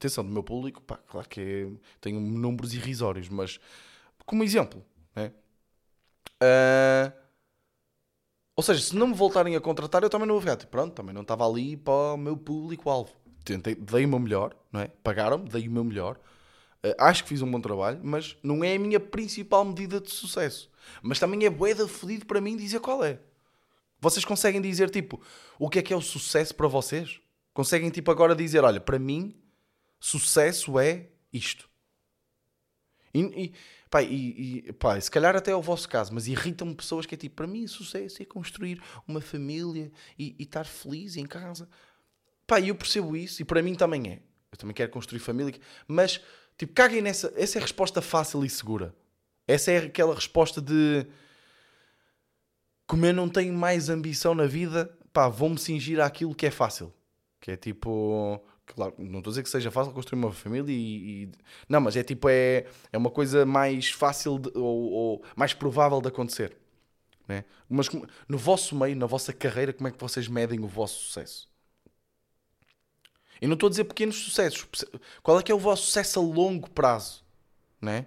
Atenção, 0.01 0.25
do 0.25 0.31
meu 0.31 0.43
público, 0.43 0.81
pá, 0.81 0.97
claro 0.97 1.29
que 1.29 1.41
é, 1.41 1.69
tenho 2.01 2.19
números 2.19 2.73
irrisórios, 2.73 3.29
mas 3.29 3.61
como 4.25 4.43
exemplo, 4.43 4.83
né? 5.15 5.31
Ah, 6.41 7.13
ou 8.57 8.63
seja, 8.63 8.81
se 8.81 8.97
não 8.97 9.09
me 9.09 9.15
voltarem 9.15 9.55
a 9.57 9.61
contratar, 9.61 10.03
eu 10.03 10.09
também 10.09 10.27
não 10.27 10.35
vou 10.37 10.41
ficar. 10.41 10.57
tipo, 10.57 10.71
Pronto, 10.71 10.95
também 10.95 11.15
não 11.15 11.21
estava 11.21 11.47
ali 11.47 11.77
para 11.77 12.15
o 12.15 12.17
meu 12.17 12.35
público-alvo. 12.35 13.11
Tentei, 13.45 13.75
dei 13.75 14.07
o 14.07 14.09
meu 14.09 14.19
melhor, 14.19 14.57
não 14.73 14.81
é? 14.81 14.89
Pagaram-me, 15.03 15.49
dei 15.51 15.69
o 15.69 15.71
meu 15.71 15.85
melhor. 15.85 16.19
Ah, 16.83 17.09
acho 17.09 17.23
que 17.23 17.29
fiz 17.29 17.43
um 17.43 17.51
bom 17.51 17.61
trabalho, 17.61 18.01
mas 18.03 18.39
não 18.43 18.65
é 18.65 18.75
a 18.77 18.79
minha 18.79 18.99
principal 18.99 19.67
medida 19.67 20.01
de 20.01 20.11
sucesso. 20.11 20.71
Mas 21.03 21.19
também 21.19 21.45
é 21.45 21.51
de 21.51 21.89
fodido 21.89 22.25
para 22.25 22.41
mim 22.41 22.57
dizer 22.57 22.81
qual 22.81 23.05
é. 23.05 23.19
Vocês 24.01 24.25
conseguem 24.25 24.63
dizer, 24.63 24.89
tipo, 24.89 25.21
o 25.59 25.69
que 25.69 25.79
é 25.79 25.83
que 25.83 25.93
é 25.93 25.97
o 25.97 26.01
sucesso 26.01 26.55
para 26.55 26.69
vocês? 26.69 27.21
Conseguem, 27.53 27.91
tipo, 27.91 28.11
agora 28.11 28.35
dizer, 28.35 28.65
olha, 28.65 28.81
para 28.81 28.99
mim, 28.99 29.35
sucesso 30.01 30.79
é 30.79 31.09
isto. 31.33 31.69
E, 33.13 33.21
e, 33.21 33.55
pá, 33.89 34.03
e, 34.03 34.65
e, 34.69 34.73
pá, 34.73 35.01
se 35.01 35.11
calhar 35.11 35.37
até 35.37 35.51
é 35.51 35.55
o 35.55 35.63
vosso 35.63 35.89
caso, 35.89 36.15
mas 36.15 36.27
irritam-me 36.27 36.75
pessoas 36.75 37.07
que 37.07 37.15
é 37.15 37.19
tipo, 37.19 37.37
para 37.37 37.47
mim, 37.47 37.67
sucesso 37.67 38.23
é 38.23 38.25
construir 38.25 38.83
uma 39.07 39.21
família 39.21 39.93
e, 40.19 40.35
e 40.39 40.43
estar 40.43 40.65
feliz 40.65 41.17
em 41.17 41.27
casa. 41.27 41.69
Pá, 42.47 42.61
eu 42.61 42.75
percebo 42.75 43.17
isso 43.17 43.43
e 43.43 43.45
para 43.45 43.63
mim 43.63 43.75
também 43.75 44.11
é. 44.11 44.23
Eu 44.51 44.59
também 44.59 44.75
quero 44.75 44.91
construir 44.91 45.21
família, 45.21 45.61
mas, 45.87 46.21
tipo, 46.59 46.73
caguem 46.73 47.03
nessa. 47.03 47.33
Essa 47.37 47.59
é 47.59 47.61
a 47.61 47.63
resposta 47.63 48.03
fácil 48.03 48.45
e 48.45 48.51
segura. 48.51 48.95
Essa 49.47 49.71
é 49.71 49.79
aquela 49.79 50.15
resposta 50.15 50.61
de 50.61 51.07
como 52.91 53.07
eu 53.07 53.15
não 53.15 53.29
tenho 53.29 53.55
mais 53.55 53.89
ambição 53.89 54.35
na 54.35 54.47
vida, 54.47 54.93
pá, 55.13 55.29
vou-me 55.29 55.57
cingir 55.57 56.01
àquilo 56.01 56.35
que 56.35 56.47
é 56.47 56.51
fácil. 56.51 56.93
Que 57.41 57.53
é 57.53 57.57
tipo. 57.57 58.45
Claro, 58.74 58.94
não 58.98 59.18
estou 59.18 59.30
a 59.30 59.33
dizer 59.33 59.42
que 59.42 59.48
seja 59.50 59.70
fácil 59.70 59.92
construir 59.92 60.18
uma 60.18 60.33
família 60.33 60.72
e. 60.72 61.24
e- 61.24 61.30
não, 61.68 61.80
mas 61.80 61.96
é 61.96 62.02
tipo, 62.04 62.28
é, 62.28 62.66
é 62.92 62.96
uma 62.98 63.11
coisa 63.11 63.44
mais 63.44 63.90
fácil 63.90 64.38
de- 64.38 64.50
ou, 64.56 64.90
ou 64.92 65.24
mais 65.35 65.52
provável 65.52 66.00
de 66.00 66.09
acontecer. 66.09 66.56
Né? 67.26 67.44
Mas 67.68 67.88
no 68.28 68.38
vosso 68.38 68.76
meio, 68.76 68.96
na 68.96 69.06
vossa 69.06 69.33
carreira, 69.33 69.72
como 69.72 69.88
é 69.88 69.90
que 69.90 70.00
vocês 70.00 70.28
medem 70.28 70.61
o 70.61 70.66
vosso 70.68 71.00
sucesso? 71.04 71.48
E 73.42 73.46
não 73.46 73.54
estou 73.54 73.66
a 73.68 73.70
dizer 73.70 73.85
pequenos 73.85 74.16
sucessos. 74.16 74.66
Qual 75.22 75.38
é 75.38 75.42
que 75.42 75.50
é 75.50 75.54
o 75.54 75.59
vosso 75.59 75.85
sucesso 75.87 76.20
a 76.20 76.22
longo 76.22 76.68
prazo? 76.70 77.24
Né? 77.80 78.06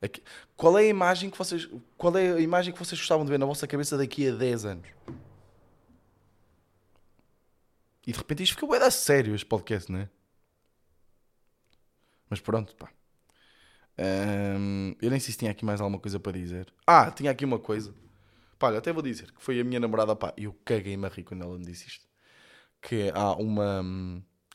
Aqui- 0.00 0.22
Qual 0.56 0.78
é 0.78 0.82
a 0.82 0.86
imagem 0.88 1.30
que 1.30 1.38
vocês. 1.38 1.68
Qual 1.96 2.16
é 2.16 2.32
a 2.32 2.40
imagem 2.40 2.72
que 2.72 2.78
vocês 2.78 2.98
gostavam 2.98 3.24
de 3.24 3.30
ver 3.30 3.38
na 3.38 3.46
vossa 3.46 3.66
cabeça 3.66 3.96
daqui 3.96 4.28
a 4.28 4.32
10 4.32 4.64
anos? 4.64 4.88
E 8.06 8.12
de 8.12 8.18
repente 8.18 8.42
isto 8.42 8.54
ficou 8.54 8.70
bem 8.70 8.80
a 8.80 8.90
sério 8.90 9.34
este 9.34 9.46
podcast, 9.46 9.90
não 9.90 10.00
é? 10.00 10.08
Mas 12.28 12.40
pronto, 12.40 12.74
pá. 12.76 12.90
Ahm, 13.98 14.94
eu 15.00 15.10
nem 15.10 15.18
sei 15.20 15.32
se 15.32 15.38
tinha 15.38 15.50
aqui 15.50 15.64
mais 15.64 15.80
alguma 15.80 15.98
coisa 16.00 16.18
para 16.20 16.32
dizer. 16.32 16.72
Ah, 16.86 17.10
tinha 17.10 17.30
aqui 17.30 17.44
uma 17.44 17.58
coisa. 17.58 17.94
Pá, 18.58 18.68
olha, 18.68 18.78
até 18.78 18.92
vou 18.92 19.02
dizer 19.02 19.32
que 19.32 19.42
foi 19.42 19.60
a 19.60 19.64
minha 19.64 19.80
namorada, 19.80 20.14
pá. 20.16 20.32
Eu 20.36 20.52
caguei-me 20.64 21.06
a 21.06 21.08
rir 21.08 21.24
quando 21.24 21.42
ela 21.44 21.58
me 21.58 21.64
disse 21.64 21.88
isto. 21.88 22.06
Que 22.82 23.10
há 23.14 23.32
uma. 23.34 23.82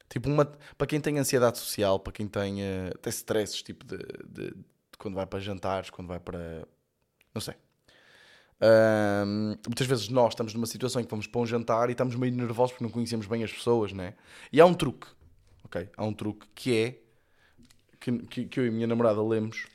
Tipo, 0.09 0.29
uma. 0.29 0.45
Para 0.77 0.87
quem 0.87 1.01
tem 1.01 1.17
ansiedade 1.17 1.57
social, 1.57 1.99
para 1.99 2.13
quem 2.13 2.27
tem 2.27 2.61
eh, 2.63 2.91
até 2.95 3.09
stresses, 3.09 3.61
tipo, 3.61 3.85
de, 3.85 3.97
de- 4.27 4.51
de 4.55 4.65
quando 4.97 5.15
vai 5.15 5.25
para 5.25 5.39
jantares, 5.39 5.89
quando 5.89 6.07
vai 6.07 6.19
para. 6.19 6.67
Não 7.33 7.41
sei. 7.41 7.55
Ahm, 8.61 9.55
muitas 9.65 9.87
vezes 9.87 10.09
nós 10.09 10.33
estamos 10.33 10.53
numa 10.53 10.67
situação 10.67 11.01
em 11.01 11.05
que 11.05 11.09
vamos 11.09 11.25
para 11.25 11.41
um 11.41 11.45
jantar 11.47 11.89
e 11.89 11.93
estamos 11.93 12.15
meio 12.15 12.31
nervosos 12.31 12.73
porque 12.73 12.83
não 12.83 12.91
conhecemos 12.91 13.25
bem 13.25 13.43
as 13.43 13.51
pessoas, 13.51 13.91
né? 13.91 14.13
E 14.53 14.61
há 14.61 14.65
um 14.65 14.73
truque, 14.73 15.07
ok? 15.63 15.89
Há 15.97 16.05
um 16.05 16.13
truque 16.13 16.47
que 16.53 16.77
é 16.77 17.01
que, 17.99 18.19
que, 18.19 18.45
que 18.45 18.59
eu 18.59 18.65
e 18.65 18.69
a 18.69 18.71
minha 18.71 18.87
namorada 18.87 19.21
lemos 19.23 19.65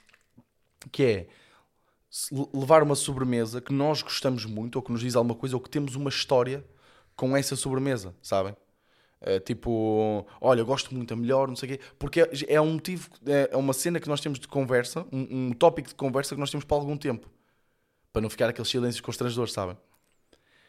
que 0.92 1.02
é 1.02 1.28
levar 2.54 2.82
uma 2.82 2.94
sobremesa 2.94 3.60
que 3.60 3.72
nós 3.72 4.02
gostamos 4.02 4.44
muito 4.44 4.76
ou 4.76 4.82
que 4.82 4.92
nos 4.92 5.00
diz 5.00 5.16
alguma 5.16 5.34
coisa 5.34 5.56
ou 5.56 5.60
que 5.60 5.68
temos 5.68 5.96
uma 5.96 6.08
história 6.08 6.64
com 7.16 7.36
essa 7.36 7.56
sobremesa, 7.56 8.14
sabem? 8.22 8.56
É, 9.20 9.40
tipo, 9.40 10.24
olha, 10.40 10.62
gosto 10.62 10.94
muito, 10.94 11.12
é 11.12 11.16
melhor, 11.16 11.48
não 11.48 11.56
sei 11.56 11.74
o 11.74 11.78
quê, 11.78 11.84
porque 11.98 12.20
é, 12.20 12.30
é 12.48 12.60
um 12.60 12.74
motivo, 12.74 13.10
é, 13.26 13.48
é 13.50 13.56
uma 13.56 13.72
cena 13.72 13.98
que 13.98 14.08
nós 14.08 14.20
temos 14.20 14.38
de 14.38 14.46
conversa, 14.46 15.06
um, 15.10 15.48
um 15.48 15.52
tópico 15.52 15.88
de 15.88 15.94
conversa 15.94 16.34
que 16.34 16.40
nós 16.40 16.50
temos 16.50 16.64
para 16.64 16.76
algum 16.76 16.96
tempo 16.96 17.28
para 18.16 18.22
não 18.22 18.30
ficar 18.30 18.48
aqueles 18.48 18.70
silêncios 18.70 19.02
constrangedores, 19.02 19.52
sabem? 19.52 19.76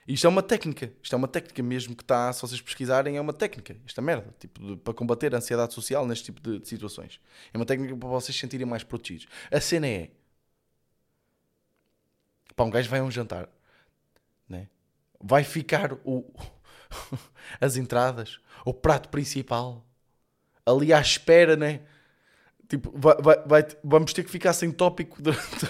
Isto 0.05 0.27
é 0.27 0.29
uma 0.29 0.43
técnica, 0.43 0.91
isto 1.01 1.13
é 1.13 1.17
uma 1.17 1.29
técnica 1.29 1.63
mesmo 1.63 1.95
que 1.95 2.03
está, 2.03 2.33
se 2.33 2.41
vocês 2.41 2.59
pesquisarem, 2.59 3.15
é 3.15 3.21
uma 3.21 3.31
técnica, 3.31 3.77
esta 3.85 4.01
merda, 4.01 4.35
tipo, 4.37 4.59
de- 4.61 4.75
para 4.75 4.93
combater 4.93 5.33
a 5.33 5.37
ansiedade 5.37 5.73
social 5.73 6.05
neste 6.05 6.25
tipo 6.25 6.41
de, 6.41 6.59
de 6.59 6.67
situações. 6.67 7.21
É 7.53 7.57
uma 7.57 7.65
técnica 7.65 7.95
para 7.95 8.09
vocês 8.09 8.35
se 8.35 8.41
sentirem 8.41 8.65
mais 8.67 8.83
protegidos. 8.83 9.29
A 9.49 9.61
cena 9.61 9.87
é, 9.87 10.11
Pá, 12.53 12.65
um 12.65 12.69
gajo 12.69 12.89
vai 12.89 12.99
a 12.99 13.03
um 13.03 13.11
jantar, 13.11 13.47
né? 14.49 14.67
vai 15.17 15.45
ficar 15.45 15.93
o, 16.03 16.25
as 17.61 17.77
entradas, 17.77 18.41
o 18.65 18.73
prato 18.73 19.07
principal, 19.07 19.85
ali 20.65 20.91
à 20.91 20.99
espera, 20.99 21.55
né? 21.55 21.79
Tipo, 22.67 22.91
vai, 22.93 23.15
vai, 23.21 23.43
vai- 23.45 23.77
vamos 23.81 24.11
ter 24.11 24.25
que 24.25 24.29
ficar 24.29 24.51
sem 24.51 24.69
tópico 24.69 25.21
durante 25.21 25.65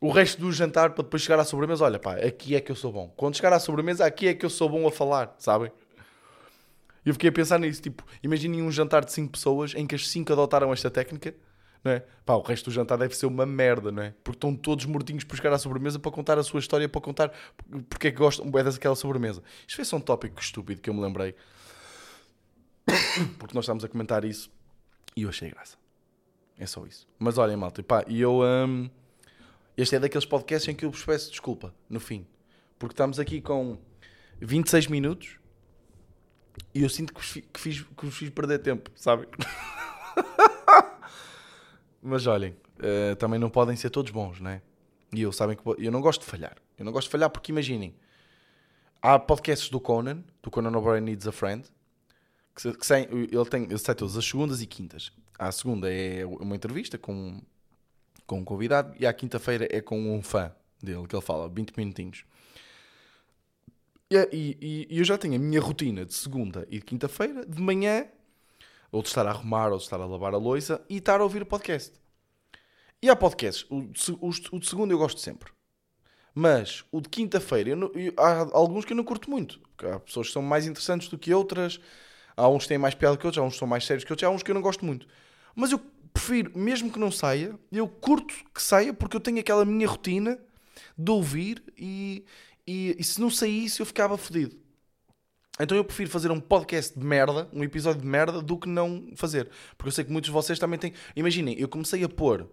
o 0.00 0.10
resto 0.10 0.40
do 0.40 0.52
jantar 0.52 0.90
para 0.90 1.02
depois 1.02 1.22
chegar 1.22 1.38
à 1.38 1.44
sobremesa. 1.44 1.84
Olha, 1.84 1.98
pá, 1.98 2.14
aqui 2.16 2.54
é 2.54 2.60
que 2.60 2.70
eu 2.70 2.76
sou 2.76 2.92
bom. 2.92 3.12
Quando 3.16 3.36
chegar 3.36 3.52
à 3.52 3.58
sobremesa, 3.58 4.04
aqui 4.04 4.28
é 4.28 4.34
que 4.34 4.44
eu 4.44 4.50
sou 4.50 4.68
bom 4.68 4.86
a 4.86 4.92
falar, 4.92 5.34
sabem? 5.38 5.70
E 7.04 7.08
eu 7.08 7.14
fiquei 7.14 7.30
a 7.30 7.32
pensar 7.32 7.58
nisso, 7.58 7.80
tipo, 7.80 8.04
imaginem 8.22 8.62
um 8.62 8.70
jantar 8.70 9.04
de 9.04 9.12
5 9.12 9.30
pessoas 9.30 9.74
em 9.74 9.86
que 9.86 9.94
as 9.94 10.08
5 10.08 10.32
adotaram 10.32 10.72
esta 10.72 10.90
técnica, 10.90 11.34
não 11.84 11.92
é? 11.92 12.02
Pá, 12.24 12.34
o 12.34 12.42
resto 12.42 12.68
do 12.68 12.74
jantar 12.74 12.98
deve 12.98 13.16
ser 13.16 13.26
uma 13.26 13.46
merda, 13.46 13.92
não 13.92 14.02
é? 14.02 14.12
Porque 14.24 14.36
estão 14.36 14.54
todos 14.54 14.84
mortinhos 14.86 15.22
por 15.22 15.36
chegar 15.36 15.52
à 15.52 15.58
sobremesa 15.58 16.00
para 16.00 16.10
contar 16.10 16.36
a 16.36 16.42
sua 16.42 16.58
história, 16.58 16.88
para 16.88 17.00
contar 17.00 17.32
porque 17.88 18.08
é 18.08 18.10
que 18.10 18.18
gostam 18.18 18.46
é 18.58 18.62
daquela 18.64 18.96
sobremesa. 18.96 19.40
Isto 19.66 19.76
foi 19.76 19.84
só 19.84 19.96
um 19.96 20.00
tópico 20.00 20.40
estúpido 20.40 20.80
que 20.80 20.90
eu 20.90 20.94
me 20.94 21.00
lembrei. 21.00 21.34
Porque 23.38 23.54
nós 23.54 23.64
estávamos 23.64 23.84
a 23.84 23.88
comentar 23.88 24.24
isso 24.24 24.48
e 25.16 25.22
eu 25.22 25.28
achei 25.28 25.50
graça. 25.50 25.76
É 26.58 26.66
só 26.66 26.86
isso. 26.86 27.06
Mas 27.18 27.36
olhem, 27.36 27.56
malta, 27.56 27.82
pá, 27.82 28.04
e 28.06 28.20
eu. 28.20 28.40
hum, 28.42 28.88
este 29.76 29.96
é 29.96 29.98
daqueles 29.98 30.24
podcasts 30.24 30.68
em 30.68 30.74
que 30.74 30.84
eu 30.84 30.90
vos 30.90 31.04
peço 31.04 31.30
desculpa, 31.30 31.74
no 31.88 32.00
fim. 32.00 32.26
Porque 32.78 32.92
estamos 32.92 33.18
aqui 33.18 33.40
com 33.40 33.78
26 34.40 34.86
minutos 34.88 35.38
e 36.74 36.82
eu 36.82 36.88
sinto 36.88 37.12
que 37.14 37.20
vos, 37.20 37.32
que 37.32 37.60
fiz, 37.60 37.82
que 37.82 38.04
vos 38.06 38.16
fiz 38.16 38.30
perder 38.30 38.58
tempo, 38.60 38.90
sabem? 38.94 39.26
Mas 42.02 42.26
olhem, 42.26 42.56
eh, 42.78 43.14
também 43.16 43.38
não 43.38 43.50
podem 43.50 43.74
ser 43.76 43.90
todos 43.90 44.10
bons, 44.12 44.40
não 44.40 44.50
é? 44.50 44.62
E 45.12 45.22
eu 45.22 45.32
sabem 45.32 45.56
que 45.56 45.62
eu 45.84 45.90
não 45.92 46.00
gosto 46.00 46.20
de 46.20 46.26
falhar. 46.26 46.56
Eu 46.78 46.84
não 46.84 46.92
gosto 46.92 47.08
de 47.08 47.12
falhar 47.12 47.30
porque 47.30 47.50
imaginem, 47.50 47.94
há 49.02 49.18
podcasts 49.18 49.68
do 49.68 49.80
Conan, 49.80 50.22
do 50.42 50.50
Conan 50.50 50.76
O'Brien 50.76 51.00
Needs 51.00 51.26
a 51.26 51.32
Friend, 51.32 51.64
que, 52.54 52.72
que 52.72 52.86
saem- 52.86 53.08
ele 53.10 53.44
tem, 53.46 53.64
ele 53.64 53.78
sai 53.78 53.94
todas 53.94 54.16
as 54.16 54.24
segundas 54.24 54.60
e 54.62 54.66
quintas. 54.66 55.12
A 55.38 55.50
segunda 55.52 55.92
é 55.92 56.24
uma 56.24 56.54
entrevista 56.54 56.96
com, 56.98 57.40
com 58.26 58.38
um 58.40 58.44
convidado 58.44 58.94
e 58.98 59.06
à 59.06 59.12
quinta-feira 59.12 59.66
é 59.70 59.80
com 59.80 59.98
um 60.14 60.22
fã 60.22 60.52
dele, 60.82 61.06
que 61.06 61.14
ele 61.14 61.22
fala 61.22 61.48
20 61.48 61.72
minutinhos. 61.76 62.24
E, 64.10 64.16
e- 64.60 64.86
e 64.90 64.98
eu 64.98 65.04
já 65.04 65.18
tenho 65.18 65.34
a 65.34 65.38
minha 65.38 65.60
rotina 65.60 66.04
de 66.04 66.14
segunda 66.14 66.66
e 66.70 66.78
de 66.78 66.84
quinta-feira, 66.84 67.44
de 67.44 67.60
manhã, 67.60 68.06
ou 68.92 69.02
de 69.02 69.08
estar 69.08 69.26
a 69.26 69.30
arrumar, 69.30 69.70
ou 69.72 69.78
de 69.78 69.84
estar 69.84 70.00
a 70.00 70.06
lavar 70.06 70.32
a 70.34 70.38
louça, 70.38 70.80
e 70.88 70.98
estar 70.98 71.20
a 71.20 71.24
ouvir 71.24 71.42
o 71.42 71.46
podcast. 71.46 71.92
E 73.02 73.10
há 73.10 73.16
podcasts, 73.16 73.66
o, 73.70 73.90
os- 74.20 74.48
o 74.52 74.58
de 74.60 74.68
segunda 74.68 74.94
eu 74.94 74.98
gosto 74.98 75.20
sempre. 75.20 75.50
Mas 76.34 76.84
o 76.92 77.00
de 77.00 77.08
quinta-feira, 77.08 77.70
há 78.16 78.46
alguns 78.52 78.84
que 78.84 78.92
eu 78.92 78.96
não 78.96 79.04
curto 79.04 79.30
muito. 79.30 79.58
Porque 79.60 79.86
há 79.86 79.98
pessoas 79.98 80.28
que 80.28 80.32
são 80.34 80.42
mais 80.42 80.66
interessantes 80.66 81.08
do 81.08 81.18
que 81.18 81.32
outras, 81.34 81.80
há 82.36 82.48
uns 82.48 82.62
que 82.64 82.68
têm 82.68 82.78
mais 82.78 82.94
piada 82.94 83.16
que 83.16 83.26
outros, 83.26 83.42
há 83.42 83.46
uns 83.46 83.54
que 83.54 83.58
são 83.58 83.68
mais 83.68 83.84
sérios 83.84 84.04
que 84.04 84.12
outros, 84.12 84.28
há 84.28 84.30
uns 84.30 84.42
que 84.42 84.50
eu 84.50 84.54
não 84.54 84.62
gosto 84.62 84.84
muito. 84.84 85.06
Mas 85.54 85.72
eu 85.72 85.80
prefiro, 86.16 86.58
mesmo 86.58 86.90
que 86.90 86.98
não 86.98 87.10
saia, 87.10 87.54
eu 87.70 87.86
curto 87.86 88.34
que 88.54 88.62
saia 88.62 88.92
porque 88.92 89.16
eu 89.16 89.20
tenho 89.20 89.38
aquela 89.38 89.64
minha 89.64 89.86
rotina 89.86 90.38
de 90.96 91.10
ouvir 91.10 91.62
e, 91.76 92.24
e, 92.66 92.96
e 92.98 93.04
se 93.04 93.20
não 93.20 93.30
saísse 93.30 93.80
eu 93.80 93.86
ficava 93.86 94.16
fodido. 94.16 94.56
Então 95.60 95.76
eu 95.76 95.84
prefiro 95.84 96.10
fazer 96.10 96.30
um 96.30 96.40
podcast 96.40 96.98
de 96.98 97.04
merda, 97.04 97.48
um 97.52 97.62
episódio 97.62 98.00
de 98.00 98.06
merda, 98.06 98.42
do 98.42 98.58
que 98.58 98.68
não 98.68 99.08
fazer. 99.14 99.50
Porque 99.76 99.88
eu 99.88 99.92
sei 99.92 100.04
que 100.04 100.12
muitos 100.12 100.28
de 100.28 100.32
vocês 100.32 100.58
também 100.58 100.78
têm. 100.78 100.92
Imaginem, 101.14 101.58
eu 101.58 101.68
comecei 101.68 102.04
a 102.04 102.08
pôr 102.08 102.46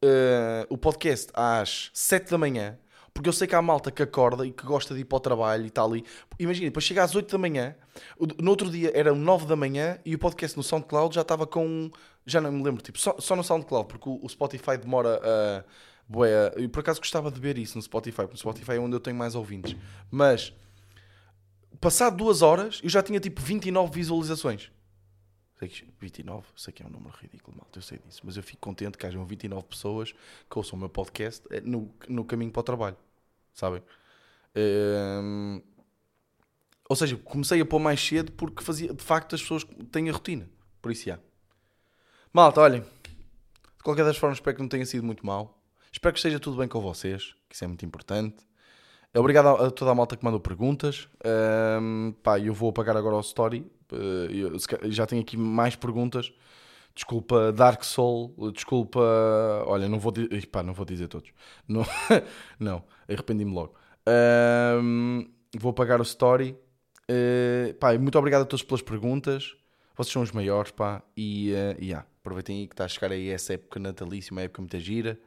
eh, 0.00 0.66
o 0.68 0.78
podcast 0.78 1.32
às 1.34 1.90
7 1.92 2.30
da 2.30 2.38
manhã, 2.38 2.78
porque 3.14 3.28
eu 3.28 3.32
sei 3.32 3.46
que 3.46 3.54
há 3.54 3.62
malta 3.62 3.92
que 3.92 4.02
acorda 4.02 4.44
e 4.44 4.50
que 4.50 4.66
gosta 4.66 4.92
de 4.92 5.00
ir 5.00 5.04
para 5.04 5.16
o 5.16 5.20
trabalho 5.20 5.62
e 5.62 5.68
está 5.68 5.84
ali. 5.84 6.04
Imaginem, 6.36 6.68
depois 6.68 6.84
chega 6.84 7.04
às 7.04 7.14
8 7.14 7.30
da 7.30 7.38
manhã, 7.38 7.76
no 8.40 8.50
outro 8.50 8.68
dia 8.68 8.90
era 8.92 9.14
9 9.14 9.46
da 9.46 9.54
manhã 9.54 9.98
e 10.04 10.16
o 10.16 10.18
podcast 10.18 10.56
no 10.56 10.64
SoundCloud 10.64 11.14
já 11.14 11.22
estava 11.22 11.46
com. 11.46 11.90
Já 12.26 12.40
não 12.40 12.50
me 12.50 12.62
lembro, 12.62 12.82
tipo, 12.82 12.98
só, 12.98 13.14
só 13.20 13.36
no 13.36 13.44
SoundCloud, 13.44 13.86
porque 13.86 14.08
o, 14.08 14.18
o 14.20 14.28
Spotify 14.28 14.76
demora 14.76 15.20
a. 15.22 15.64
Bué, 16.06 16.52
eu 16.56 16.68
por 16.68 16.80
acaso 16.80 17.00
gostava 17.00 17.30
de 17.30 17.40
ver 17.40 17.56
isso 17.56 17.78
no 17.78 17.82
Spotify, 17.82 18.22
porque 18.22 18.32
no 18.32 18.38
Spotify 18.38 18.72
é 18.72 18.78
onde 18.78 18.94
eu 18.94 19.00
tenho 19.00 19.16
mais 19.16 19.34
ouvintes. 19.34 19.74
Mas 20.10 20.52
passado 21.80 22.16
duas 22.16 22.42
horas 22.42 22.80
eu 22.82 22.90
já 22.90 23.02
tinha 23.02 23.20
tipo 23.20 23.40
29 23.40 23.92
visualizações. 23.92 24.70
Sei 25.58 25.68
que 25.68 25.86
29, 26.00 26.46
sei 26.56 26.72
que 26.72 26.82
é 26.82 26.86
um 26.86 26.90
número 26.90 27.14
ridículo, 27.16 27.56
malta, 27.56 27.78
eu 27.78 27.82
sei 27.82 27.98
disso, 27.98 28.22
mas 28.24 28.36
eu 28.36 28.42
fico 28.42 28.60
contente 28.60 28.98
que 28.98 29.06
hajam 29.06 29.24
29 29.24 29.66
pessoas 29.66 30.12
que 30.50 30.58
ouçam 30.58 30.76
o 30.76 30.80
meu 30.80 30.88
podcast 30.88 31.46
eh, 31.50 31.60
no, 31.60 31.94
no 32.08 32.24
caminho 32.24 32.50
para 32.50 32.60
o 32.60 32.62
trabalho, 32.64 32.96
sabem? 33.52 33.80
Ehm, 34.54 35.62
ou 36.88 36.96
seja, 36.96 37.16
comecei 37.16 37.60
a 37.60 37.64
pôr 37.64 37.78
mais 37.78 38.04
cedo 38.04 38.32
porque 38.32 38.64
fazia, 38.64 38.92
de 38.92 39.02
facto 39.02 39.36
as 39.36 39.42
pessoas 39.42 39.64
têm 39.92 40.10
a 40.10 40.12
rotina, 40.12 40.48
por 40.82 40.90
isso 40.90 41.12
há. 41.12 41.20
Malta, 42.32 42.60
olhem, 42.60 42.80
de 42.80 43.82
qualquer 43.84 44.04
das 44.04 44.16
formas 44.16 44.38
espero 44.38 44.56
que 44.56 44.62
não 44.62 44.68
tenha 44.68 44.84
sido 44.84 45.04
muito 45.04 45.24
mal, 45.24 45.56
espero 45.92 46.12
que 46.12 46.18
esteja 46.18 46.40
tudo 46.40 46.56
bem 46.56 46.66
com 46.66 46.80
vocês, 46.80 47.36
que 47.48 47.54
isso 47.54 47.62
é 47.62 47.68
muito 47.68 47.86
importante. 47.86 48.44
Obrigado 49.16 49.46
a 49.50 49.70
toda 49.70 49.92
a 49.92 49.94
malta 49.94 50.16
que 50.16 50.24
mandou 50.24 50.40
perguntas. 50.40 51.08
Ahm, 51.24 52.12
pá, 52.20 52.36
eu 52.40 52.52
vou 52.52 52.70
apagar 52.70 52.96
agora 52.96 53.14
o 53.14 53.20
story. 53.20 53.64
Eh, 53.94 54.34
eu 54.82 54.90
já 54.90 55.06
tenho 55.06 55.22
aqui 55.22 55.36
mais 55.36 55.76
perguntas. 55.76 56.32
Desculpa 56.94 57.52
Dark 57.52 57.82
Soul, 57.82 58.34
desculpa. 58.52 59.00
Olha, 59.66 59.88
não 59.88 59.98
vou, 59.98 60.12
di- 60.12 60.28
Ih, 60.30 60.46
pá, 60.46 60.62
não 60.62 60.72
vou 60.72 60.84
dizer 60.86 61.08
todos. 61.08 61.30
Não, 61.66 61.82
não 62.58 62.84
arrependi-me 63.08 63.52
logo. 63.52 63.74
Ahm, 64.06 65.24
vou 65.58 65.70
apagar 65.70 65.98
o 66.00 66.04
story. 66.04 66.56
Eh, 67.08 67.74
pá, 67.80 67.96
muito 67.98 68.16
obrigado 68.18 68.42
a 68.42 68.46
todos 68.46 68.62
pelas 68.62 68.82
perguntas. 68.82 69.56
Vocês 69.96 70.12
são 70.12 70.22
os 70.22 70.30
maiores, 70.32 70.70
pá. 70.70 71.02
E, 71.16 71.52
eh, 71.52 71.76
e 71.80 71.94
ah, 71.94 72.04
aproveitem 72.20 72.60
aí 72.60 72.66
que 72.68 72.74
está 72.74 72.84
a 72.84 72.88
chegar 72.88 73.10
aí 73.12 73.28
essa 73.28 73.54
época 73.54 73.80
natalícia, 73.80 74.32
uma 74.32 74.42
época 74.42 74.62
muito 74.62 74.78
gira. 74.78 75.18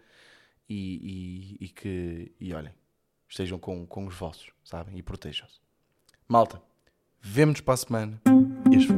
E, 0.69 1.57
e, 1.59 1.65
e 1.65 1.69
que. 1.69 2.31
E 2.39 2.53
olhem 2.53 2.73
estejam 3.29 3.59
com, 3.59 3.85
com 3.85 4.05
os 4.07 4.15
vossos, 4.15 4.51
sabem? 4.63 4.97
E 4.97 5.03
protejam-se. 5.03 5.59
Malta, 6.29 6.61
vemo-nos 7.21 7.59
para 7.59 7.73
a 7.73 7.77
semana. 7.77 8.21
Este 8.71 8.87
foi 8.87 8.96